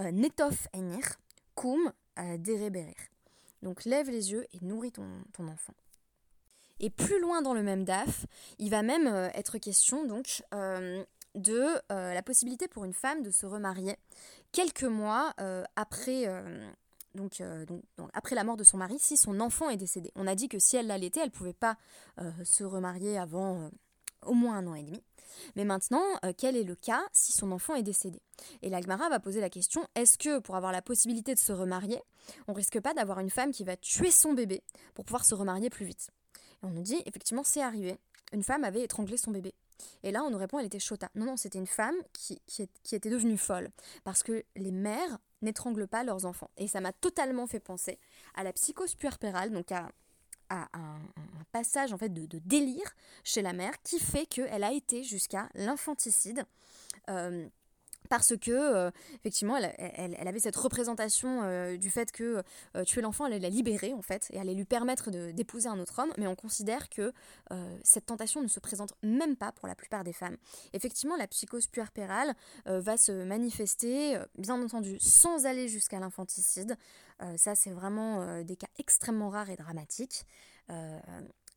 euh, 0.00 0.10
Netof 0.10 0.68
enir, 0.74 1.16
kum 1.54 1.92
dereberir. 2.16 2.96
Donc, 3.62 3.84
lève 3.84 4.10
les 4.10 4.32
yeux 4.32 4.46
et 4.52 4.64
nourris 4.64 4.92
ton, 4.92 5.04
enfant. 5.38 5.74
Et 6.80 6.90
plus 6.90 7.20
loin 7.20 7.42
dans 7.42 7.54
le 7.54 7.62
même 7.62 7.84
DAF, 7.84 8.26
il 8.58 8.70
va 8.70 8.82
même 8.82 9.06
euh, 9.06 9.28
être 9.34 9.58
question 9.58 10.04
donc 10.04 10.44
euh, 10.54 11.02
de 11.34 11.64
euh, 11.90 12.14
la 12.14 12.22
possibilité 12.22 12.68
pour 12.68 12.84
une 12.84 12.92
femme 12.92 13.22
de 13.22 13.30
se 13.30 13.46
remarier 13.46 13.96
quelques 14.52 14.84
mois 14.84 15.34
après, 15.76 16.24
donc, 17.14 17.42
donc, 17.96 18.10
après 18.12 18.34
la 18.34 18.44
mort 18.44 18.56
de 18.56 18.64
son 18.64 18.76
mari 18.76 18.98
si 18.98 19.16
son 19.16 19.40
enfant 19.40 19.70
est 19.70 19.76
décédé. 19.76 20.12
On 20.14 20.26
a 20.26 20.34
dit 20.34 20.48
que 20.48 20.58
si 20.58 20.76
elle 20.76 20.86
l'allaitait, 20.86 21.20
elle 21.20 21.26
ne 21.26 21.32
pouvait 21.32 21.52
pas 21.52 21.76
se 22.44 22.64
remarier 22.64 23.18
avant 23.18 23.70
au 24.22 24.34
moins 24.34 24.58
un 24.58 24.66
an 24.66 24.74
et 24.74 24.82
demi. 24.82 25.02
Mais 25.56 25.64
maintenant, 25.64 26.02
quel 26.36 26.56
est 26.56 26.64
le 26.64 26.74
cas 26.74 27.02
si 27.12 27.32
son 27.32 27.52
enfant 27.52 27.74
est 27.74 27.82
décédé? 27.82 28.20
Et 28.62 28.70
l'Agmara 28.70 29.08
va 29.08 29.20
poser 29.20 29.40
la 29.40 29.50
question 29.50 29.86
est-ce 29.94 30.18
que 30.18 30.38
pour 30.38 30.56
avoir 30.56 30.72
la 30.72 30.82
possibilité 30.82 31.34
de 31.34 31.38
se 31.38 31.52
remarier, 31.52 32.00
on 32.46 32.52
risque 32.52 32.80
pas 32.80 32.94
d'avoir 32.94 33.20
une 33.20 33.30
femme 33.30 33.52
qui 33.52 33.64
va 33.64 33.76
tuer 33.76 34.10
son 34.10 34.32
bébé 34.32 34.62
pour 34.94 35.04
pouvoir 35.04 35.24
se 35.24 35.34
remarier 35.34 35.70
plus 35.70 35.86
vite? 35.86 36.10
Et 36.62 36.66
on 36.66 36.70
nous 36.70 36.82
dit, 36.82 37.00
effectivement, 37.06 37.44
c'est 37.44 37.62
arrivé. 37.62 37.98
Une 38.32 38.42
femme 38.42 38.64
avait 38.64 38.82
étranglé 38.82 39.16
son 39.16 39.30
bébé. 39.30 39.54
Et 40.02 40.10
là, 40.10 40.22
on 40.24 40.30
nous 40.30 40.38
répond, 40.38 40.58
elle 40.58 40.66
était 40.66 40.78
chota. 40.78 41.10
Non, 41.14 41.26
non, 41.26 41.36
c'était 41.36 41.58
une 41.58 41.66
femme 41.66 41.96
qui, 42.12 42.40
était 42.92 43.10
devenue 43.10 43.38
folle. 43.38 43.70
Parce 44.04 44.22
que 44.22 44.44
les 44.56 44.72
mères 44.72 45.18
n'étranglent 45.42 45.88
pas 45.88 46.04
leurs 46.04 46.26
enfants. 46.26 46.50
Et 46.56 46.68
ça 46.68 46.80
m'a 46.80 46.92
totalement 46.92 47.46
fait 47.46 47.60
penser 47.60 47.98
à 48.34 48.42
la 48.42 48.52
psychose 48.52 48.94
puerpérale, 48.94 49.52
donc 49.52 49.70
à, 49.72 49.88
à 50.48 50.68
un, 50.74 50.98
passage 51.52 51.94
en 51.94 51.98
fait 51.98 52.10
de, 52.10 52.38
délire 52.40 52.94
chez 53.24 53.40
la 53.40 53.54
mère 53.54 53.72
qui 53.82 53.98
fait 53.98 54.26
qu'elle 54.26 54.64
a 54.64 54.72
été 54.72 55.02
jusqu'à 55.02 55.48
l'infanticide. 55.54 56.44
Euh, 57.08 57.48
parce 58.08 58.36
que 58.36 58.50
euh, 58.50 58.90
effectivement 59.16 59.56
elle, 59.56 60.28
avait 60.28 60.40
cette 60.40 60.56
représentation 60.56 61.42
euh, 61.42 61.76
du 61.76 61.90
fait 61.90 62.12
que 62.12 62.42
euh, 62.76 62.84
tuer 62.84 63.00
l'enfant 63.00 63.24
allait 63.24 63.38
la 63.38 63.48
libérer 63.48 63.92
en 63.94 64.02
fait 64.02 64.26
et 64.30 64.40
allait 64.40 64.54
lui 64.54 64.64
permettre 64.64 65.10
d'épouser 65.10 65.68
un 65.68 65.78
autre 65.78 66.00
homme. 66.00 66.12
Mais 66.18 66.26
on 66.26 66.34
considère 66.34 66.88
que 66.88 67.12
cette 67.82 68.06
tentation 68.06 68.42
ne 68.42 68.48
se 68.48 68.60
présente 68.60 68.94
même 69.02 69.36
pas 69.36 69.52
pour 69.52 69.68
la 69.68 69.74
plupart 69.74 70.04
des 70.04 70.12
femmes. 70.12 70.36
Effectivement 70.72 71.16
la 71.16 71.26
psychose 71.26 71.66
puerpérale 71.66 72.34
va 72.66 72.96
se 72.96 73.24
manifester 73.24 74.18
bien 74.36 74.60
entendu 74.62 74.98
sans 75.00 75.46
aller 75.46 75.68
jusqu'à 75.68 75.98
l'infanticide. 75.98 76.76
Ça 77.36 77.54
c'est 77.54 77.70
vraiment 77.70 78.42
des 78.42 78.56
cas 78.56 78.68
extrêmement 78.78 79.30
rares 79.30 79.50
et 79.50 79.56
dramatiques 79.56 80.24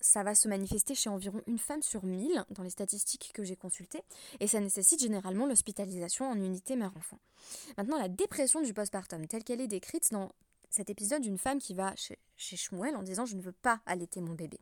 ça 0.02 0.24
va 0.24 0.36
se 0.36 0.48
manifester 0.48 0.96
chez 0.96 1.10
environ 1.10 1.42
une 1.48 1.60
femme 1.60 1.82
sur 1.82 2.04
mille 2.04 2.44
dans 2.50 2.64
les 2.64 2.70
statistiques 2.70 3.32
que 3.34 3.44
j'ai 3.44 3.56
consultées, 3.56 4.04
et 4.40 4.48
ça 4.48 4.60
nécessite 4.60 5.00
généralement 5.00 5.46
l'hospitalisation 5.46 6.30
en 6.30 6.36
unité 6.36 6.76
mère-enfant. 6.76 7.20
Maintenant, 7.78 7.98
la 7.98 8.10
dépression 8.10 8.62
du 8.62 8.74
postpartum, 8.74 9.28
telle 9.28 9.44
qu'elle 9.44 9.62
est 9.62 9.68
décrite 9.68 10.12
dans 10.12 10.32
cet 10.70 10.90
épisode 10.90 11.22
d'une 11.22 11.38
femme 11.38 11.60
qui 11.60 11.74
va 11.74 11.96
chez, 11.96 12.18
chez 12.38 12.58
Shmuel 12.58 12.96
en 12.96 13.04
disant 13.04 13.26
je 13.26 13.36
ne 13.36 13.42
veux 13.42 13.52
pas 13.52 13.82
allaiter 13.86 14.22
mon 14.22 14.34
bébé. 14.34 14.60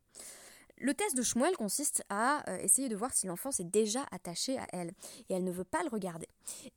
Le 0.82 0.94
test 0.94 1.16
de 1.16 1.22
Shmuel 1.22 1.58
consiste 1.58 2.04
à 2.10 2.50
euh, 2.50 2.58
essayer 2.60 2.88
de 2.88 2.96
voir 2.96 3.14
si 3.14 3.28
l'enfant 3.28 3.52
s'est 3.52 3.66
déjà 3.66 4.06
attaché 4.12 4.58
à 4.58 4.66
elle 4.72 4.94
et 5.28 5.34
elle 5.34 5.44
ne 5.44 5.52
veut 5.52 5.66
pas 5.66 5.84
le 5.84 5.90
regarder. 5.90 6.28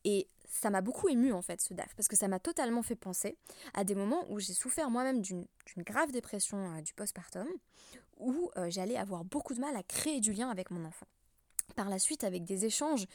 Et 0.05 0.27
ça 0.49 0.71
m'a 0.71 0.81
beaucoup 0.81 1.09
ému 1.09 1.33
en 1.33 1.41
fait 1.41 1.61
ce 1.61 1.73
DAF 1.73 1.95
parce 1.95 2.09
que 2.09 2.17
ça 2.17 2.27
m'a 2.27 2.41
totalement 2.41 2.83
fait 2.83 2.97
penser 2.97 3.39
à 3.75 3.85
des 3.85 3.95
moments 3.95 4.27
où 4.29 4.41
j'ai 4.41 4.55
souffert 4.55 4.91
moi-même 4.91 5.23
d'une 5.23 5.47
grave 5.79 6.11
dépression 6.11 6.59
euh, 6.77 6.81
du 6.83 6.93
postpartum 6.95 7.47
où 8.23 8.51
euh, 8.57 8.71
j'allais 8.71 8.97
avoir 8.97 9.25
beaucoup 9.25 9.55
de 9.55 9.61
mal 9.61 9.77
à 9.77 9.83
créer 9.83 10.21
du 10.21 10.33
lien 10.33 10.49
avec 10.49 10.71
mon 10.71 10.85
enfant 10.85 11.07
par 11.77 11.89
la 11.89 11.99
suite 11.99 12.23
avec 12.23 12.45
des 12.45 12.67
échanges 12.67 13.07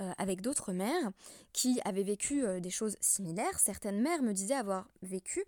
euh, 0.00 0.10
avec 0.16 0.40
d'autres 0.40 0.72
mères 0.72 1.10
qui 1.52 1.80
avaient 1.84 2.02
vécu 2.02 2.46
euh, 2.46 2.60
des 2.60 2.70
choses 2.70 2.96
similaires. 2.98 3.58
Certaines 3.58 4.00
mères 4.00 4.22
me 4.22 4.32
disaient 4.32 4.54
avoir 4.54 4.88
vécu 5.02 5.44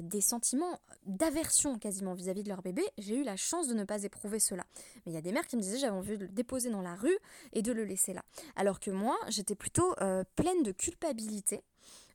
des 0.00 0.22
sentiments 0.22 0.80
d'aversion 1.04 1.78
quasiment 1.78 2.14
vis-à-vis 2.14 2.42
de 2.42 2.48
leur 2.48 2.62
bébé. 2.62 2.82
J'ai 2.96 3.14
eu 3.14 3.24
la 3.24 3.36
chance 3.36 3.68
de 3.68 3.74
ne 3.74 3.84
pas 3.84 4.04
éprouver 4.04 4.38
cela. 4.38 4.64
Mais 5.04 5.12
il 5.12 5.14
y 5.14 5.18
a 5.18 5.20
des 5.20 5.32
mères 5.32 5.46
qui 5.46 5.54
me 5.58 5.60
disaient 5.60 5.76
j'avais 5.76 5.92
envie 5.92 6.16
de 6.16 6.24
le 6.24 6.28
déposer 6.28 6.70
dans 6.70 6.80
la 6.80 6.94
rue 6.94 7.18
et 7.52 7.60
de 7.60 7.72
le 7.72 7.84
laisser 7.84 8.14
là. 8.14 8.22
Alors 8.54 8.80
que 8.80 8.90
moi, 8.90 9.18
j'étais 9.28 9.54
plutôt 9.54 9.94
pleine 10.34 10.62
de 10.62 10.72
culpabilité 10.72 11.62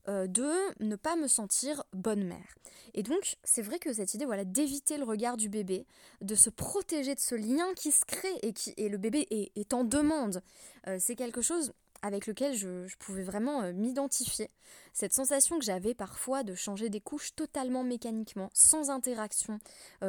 euh, 0.07 0.25
de 0.25 0.51
ne 0.79 0.95
pas 0.95 1.15
me 1.15 1.27
sentir 1.27 1.83
bonne 1.93 2.23
mère. 2.23 2.55
Et 2.95 3.03
donc, 3.03 3.37
c'est 3.43 3.61
vrai 3.61 3.77
que 3.77 3.93
cette 3.93 4.15
idée 4.15 4.25
voilà, 4.25 4.45
d'éviter 4.45 4.97
le 4.97 5.03
regard 5.03 5.37
du 5.37 5.47
bébé, 5.47 5.85
de 6.21 6.33
se 6.33 6.49
protéger 6.49 7.13
de 7.13 7.19
ce 7.19 7.35
lien 7.35 7.71
qui 7.75 7.91
se 7.91 8.03
crée 8.05 8.33
et, 8.41 8.51
qui, 8.51 8.73
et 8.77 8.89
le 8.89 8.97
bébé 8.97 9.27
est, 9.29 9.73
en 9.73 9.83
demande, 9.83 10.41
euh, 10.87 10.97
c'est 10.99 11.15
quelque 11.15 11.41
chose 11.41 11.73
avec 12.01 12.25
lequel 12.25 12.55
je, 12.55 12.87
pouvais 12.97 13.21
vraiment 13.21 13.61
euh, 13.61 13.73
m'identifier. 13.73 14.49
Cette 14.91 15.13
sensation 15.13 15.59
que 15.59 15.65
j'avais 15.65 15.93
parfois 15.93 16.41
de 16.41 16.55
changer 16.55 16.89
des 16.89 16.99
couches 16.99 17.35
totalement 17.35 17.83
mécaniquement, 17.83 18.49
sans 18.53 18.89
interaction, 18.89 19.59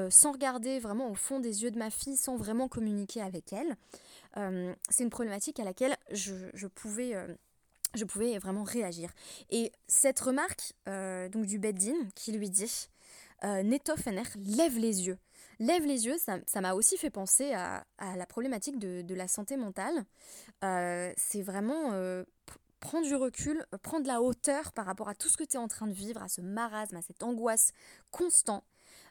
sans 0.08 0.32
regarder 0.32 0.80
vraiment 0.80 1.10
au 1.10 1.14
fond 1.14 1.38
des 1.38 1.62
yeux 1.62 1.70
de 1.70 1.78
ma 1.78 1.90
fille, 1.90 2.16
sans 2.16 2.36
vraiment 2.36 2.66
communiquer 2.66 3.20
avec 3.20 3.52
elle, 3.52 3.76
c'est 4.90 5.04
une 5.04 5.10
problématique 5.10 5.60
à 5.60 5.64
laquelle 5.64 5.96
je, 6.10 6.66
pouvais 6.66 7.14
je 7.94 8.04
pouvais 8.04 8.38
vraiment 8.38 8.64
réagir. 8.64 9.10
Et 9.50 9.72
cette 9.86 10.20
remarque 10.20 10.74
euh, 10.88 11.28
donc 11.28 11.46
du 11.46 11.58
Beddin 11.58 11.96
qui 12.14 12.32
lui 12.32 12.50
dit 12.50 12.88
euh, 13.44 13.62
lève 13.62 14.78
les 14.78 15.06
yeux. 15.06 15.18
Lève 15.58 15.84
les 15.84 16.06
yeux, 16.06 16.16
ça 16.18 16.60
m'a 16.60 16.74
aussi 16.74 16.96
fait 16.96 17.10
penser 17.10 17.52
à, 17.52 17.84
la 18.16 18.26
problématique 18.26 18.78
de, 18.78 19.14
la 19.14 19.28
santé 19.28 19.56
mentale. 19.56 20.04
Euh, 20.64 21.12
c'est 21.16 21.42
vraiment 21.42 21.92
prendre 22.80 23.06
du 23.06 23.14
recul, 23.14 23.64
prendre 23.82 24.06
la 24.06 24.22
hauteur 24.22 24.72
par 24.72 24.86
rapport 24.86 25.08
à 25.08 25.14
tout 25.14 25.28
ce 25.28 25.36
que 25.36 25.44
tu 25.44 25.54
es 25.54 25.58
en 25.58 25.68
train 25.68 25.86
de 25.86 25.92
vivre, 25.92 26.20
à 26.20 26.28
ce 26.28 26.40
marasme, 26.40 26.96
à 26.96 27.02
cette 27.02 27.22
angoisse 27.22 27.72
constante 28.10 28.64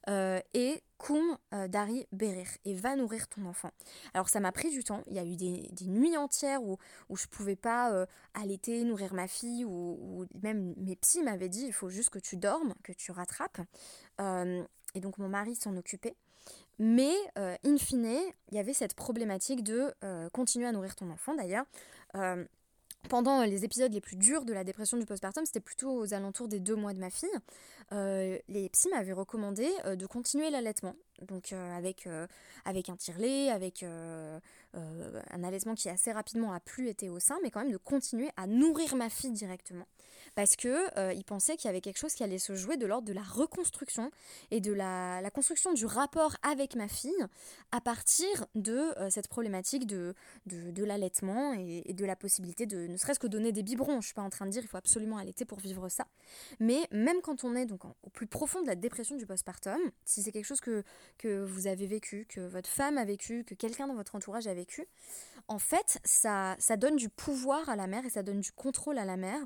euh, 0.09 0.39
et 0.53 0.81
Koum 0.97 1.37
euh, 1.53 1.67
Dari 1.67 2.07
Berir 2.11 2.47
et 2.65 2.73
va 2.73 2.95
nourrir 2.95 3.27
ton 3.27 3.45
enfant. 3.45 3.71
Alors 4.13 4.29
ça 4.29 4.39
m'a 4.39 4.51
pris 4.51 4.69
du 4.71 4.83
temps, 4.83 5.03
il 5.07 5.15
y 5.15 5.19
a 5.19 5.23
eu 5.23 5.35
des, 5.35 5.69
nuits 5.87 6.17
entières 6.17 6.63
où, 6.63 6.77
où 7.09 7.17
je 7.17 7.27
pouvais 7.27 7.55
pas 7.55 7.91
euh, 7.91 8.05
allaiter, 8.33 8.83
nourrir 8.83 9.13
ma 9.13 9.27
fille, 9.27 9.65
ou, 9.65 10.25
même 10.41 10.73
mes 10.77 10.95
psys 10.95 11.23
m'avaient 11.23 11.49
dit 11.49 11.65
il 11.65 11.73
faut 11.73 11.89
juste 11.89 12.09
que 12.09 12.19
tu 12.19 12.37
dormes, 12.37 12.73
que 12.83 12.93
tu 12.93 13.11
rattrapes. 13.11 13.61
et 14.19 14.99
donc 14.99 15.17
mon 15.17 15.29
mari 15.29 15.55
s'en 15.55 15.75
occupait. 15.77 16.15
Mais 16.79 17.13
in 17.35 17.77
fine, 17.77 18.17
il 18.49 18.55
y 18.55 18.59
avait 18.59 18.73
cette 18.73 18.95
problématique 18.95 19.63
de 19.63 19.93
continuer 20.29 20.67
à 20.67 20.71
nourrir 20.71 20.95
ton 20.95 21.09
enfant 21.11 21.35
d'ailleurs 21.35 21.65
pendant 23.09 23.43
les 23.43 23.65
épisodes 23.65 23.93
les 23.93 24.01
plus 24.01 24.15
durs 24.15 24.45
de 24.45 24.53
la 24.53 24.63
dépression 24.63 24.97
du 24.97 25.05
postpartum, 25.05 25.45
c'était 25.45 25.59
plutôt 25.59 25.91
aux 25.91 26.13
alentours 26.13 26.47
des 26.47 26.59
deux 26.59 26.75
mois 26.75 26.93
de 26.93 26.99
ma 26.99 27.09
fille, 27.09 27.29
euh, 27.91 28.37
les 28.47 28.69
psys 28.69 28.89
m'avaient 28.89 29.11
recommandé 29.11 29.69
euh, 29.85 29.95
de 29.95 30.05
continuer 30.05 30.49
l'allaitement, 30.49 30.95
donc 31.27 31.53
avec, 31.53 32.07
avec 32.65 32.89
un 32.89 32.95
tire-lait, 32.95 33.49
avec 33.49 33.83
un 33.83 35.43
allaitement 35.43 35.75
qui 35.75 35.89
assez 35.89 36.11
rapidement 36.11 36.53
a 36.53 36.59
plus 36.59 36.89
été 36.89 37.09
au 37.09 37.19
sein, 37.19 37.37
mais 37.43 37.51
quand 37.51 37.61
même 37.61 37.71
de 37.71 37.77
continuer 37.77 38.29
à 38.37 38.47
nourrir 38.47 38.95
ma 38.95 39.09
fille 39.09 39.31
directement 39.31 39.85
parce 40.35 40.55
que 40.55 40.97
euh, 40.97 41.13
il 41.13 41.23
pensait 41.23 41.57
qu'il 41.57 41.67
y 41.67 41.69
avait 41.69 41.81
quelque 41.81 41.97
chose 41.97 42.13
qui 42.13 42.23
allait 42.23 42.39
se 42.39 42.55
jouer 42.55 42.77
de 42.77 42.85
l'ordre 42.85 43.07
de 43.07 43.13
la 43.13 43.21
reconstruction 43.21 44.11
et 44.49 44.61
de 44.61 44.71
la, 44.71 45.21
construction 45.33 45.73
du 45.73 45.85
rapport 45.85 46.35
avec 46.43 46.75
ma 46.75 46.87
fille 46.87 47.25
à 47.71 47.79
partir 47.79 48.27
de 48.55 48.97
euh, 48.99 49.09
cette 49.09 49.27
problématique 49.27 49.87
de, 49.87 50.13
de, 50.45 50.83
l'allaitement 50.83 51.53
et, 51.53 51.93
de 51.93 52.05
la 52.05 52.15
possibilité 52.15 52.65
de 52.65 52.87
ne 52.87 52.97
serait-ce 52.97 53.19
que 53.19 53.27
donner 53.27 53.51
des 53.51 53.63
biberons. 53.63 54.01
Je 54.01 54.07
suis 54.07 54.13
pas 54.13 54.21
en 54.21 54.29
train 54.29 54.45
de 54.45 54.51
dire 54.51 54.61
il 54.61 54.67
faut 54.67 54.77
absolument 54.77 55.17
allaiter 55.17 55.45
pour 55.45 55.59
vivre 55.59 55.87
ça, 55.89 56.05
mais 56.59 56.87
même 56.91 57.21
quand 57.21 57.43
on 57.43 57.55
est 57.55 57.65
donc 57.65 57.85
au 57.85 58.09
plus 58.09 58.27
profond 58.27 58.61
de 58.61 58.67
la 58.67 58.75
dépression 58.75 59.15
du 59.15 59.25
postpartum, 59.25 59.79
si 60.05 60.21
c'est 60.21 60.31
quelque 60.31 60.45
chose 60.45 60.61
que, 60.61 60.83
que 61.17 61.43
vous 61.43 61.67
avez 61.67 61.85
vécu, 61.87 62.25
que 62.27 62.41
votre 62.41 62.69
femme 62.69 62.97
a 62.97 63.05
vécu, 63.05 63.43
que 63.43 63.55
quelqu'un 63.55 63.87
dans 63.87 63.95
votre 63.95 64.15
entourage 64.15 64.47
a 64.47 64.53
vécu, 64.53 64.87
en 65.47 65.59
fait, 65.59 65.99
ça, 66.03 66.55
ça 66.59 66.77
donne 66.77 66.95
du 66.95 67.09
pouvoir 67.09 67.69
à 67.69 67.75
la 67.75 67.87
mère 67.87 68.05
et 68.05 68.09
ça 68.09 68.23
donne 68.23 68.41
du 68.41 68.51
contrôle 68.51 68.97
à 68.97 69.05
la 69.05 69.17
mère 69.17 69.45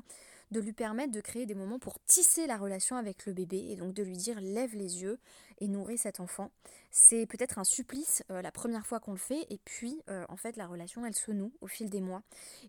de 0.50 0.60
lui 0.60 0.72
permettre 0.72 1.12
de 1.12 1.20
créer 1.20 1.46
des 1.46 1.54
moments 1.54 1.78
pour 1.78 1.98
tisser 2.04 2.46
la 2.46 2.56
relation 2.56 2.96
avec 2.96 3.26
le 3.26 3.32
bébé 3.32 3.58
et 3.70 3.76
donc 3.76 3.94
de 3.94 4.02
lui 4.02 4.16
dire 4.16 4.40
lève 4.40 4.74
les 4.74 5.02
yeux 5.02 5.18
et 5.58 5.68
nourris 5.68 5.98
cet 5.98 6.20
enfant. 6.20 6.50
C'est 6.90 7.26
peut-être 7.26 7.58
un 7.58 7.64
supplice 7.64 8.22
euh, 8.30 8.42
la 8.42 8.52
première 8.52 8.86
fois 8.86 9.00
qu'on 9.00 9.12
le 9.12 9.18
fait 9.18 9.46
et 9.50 9.58
puis 9.64 10.00
euh, 10.08 10.24
en 10.28 10.36
fait 10.36 10.56
la 10.56 10.66
relation 10.66 11.04
elle 11.04 11.14
se 11.14 11.32
noue 11.32 11.52
au 11.60 11.66
fil 11.66 11.90
des 11.90 12.00
mois 12.00 12.22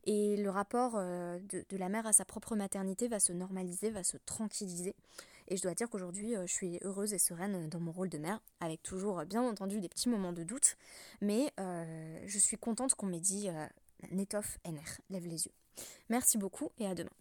et 0.05 0.37
le 0.37 0.49
rapport 0.49 0.93
euh, 0.95 1.39
de, 1.49 1.63
de, 1.69 1.77
la 1.77 1.89
mère 1.89 2.07
à 2.07 2.13
sa 2.13 2.25
propre 2.25 2.55
maternité 2.55 3.07
va 3.07 3.19
se 3.19 3.31
normaliser, 3.31 3.91
va 3.91 4.03
se 4.03 4.17
tranquilliser. 4.17 4.95
Et 5.47 5.57
je 5.57 5.61
dois 5.61 5.73
dire 5.73 5.89
qu'aujourd'hui, 5.89 6.35
je 6.45 6.51
suis 6.51 6.79
heureuse 6.83 7.13
et 7.13 7.19
sereine 7.19 7.69
dans 7.69 7.79
mon 7.79 7.91
rôle 7.91 8.09
de 8.09 8.17
mère, 8.17 8.41
avec 8.59 8.83
toujours, 8.83 9.23
bien 9.25 9.41
entendu, 9.41 9.79
des 9.79 9.89
petits 9.89 10.09
moments 10.09 10.33
de 10.33 10.43
doute. 10.43 10.77
Mais 11.21 11.53
je 11.57 12.37
suis 12.37 12.57
contente 12.57 12.95
qu'on 12.95 13.05
m'ait 13.07 13.19
dit 13.19 13.49
Nettoff 14.11 14.59
NR, 14.65 14.99
lève 15.09 15.25
les 15.25 15.45
yeux. 15.45 15.53
Merci 16.09 16.37
beaucoup 16.37 16.71
et 16.79 16.87
à 16.87 16.95
demain. 16.95 17.11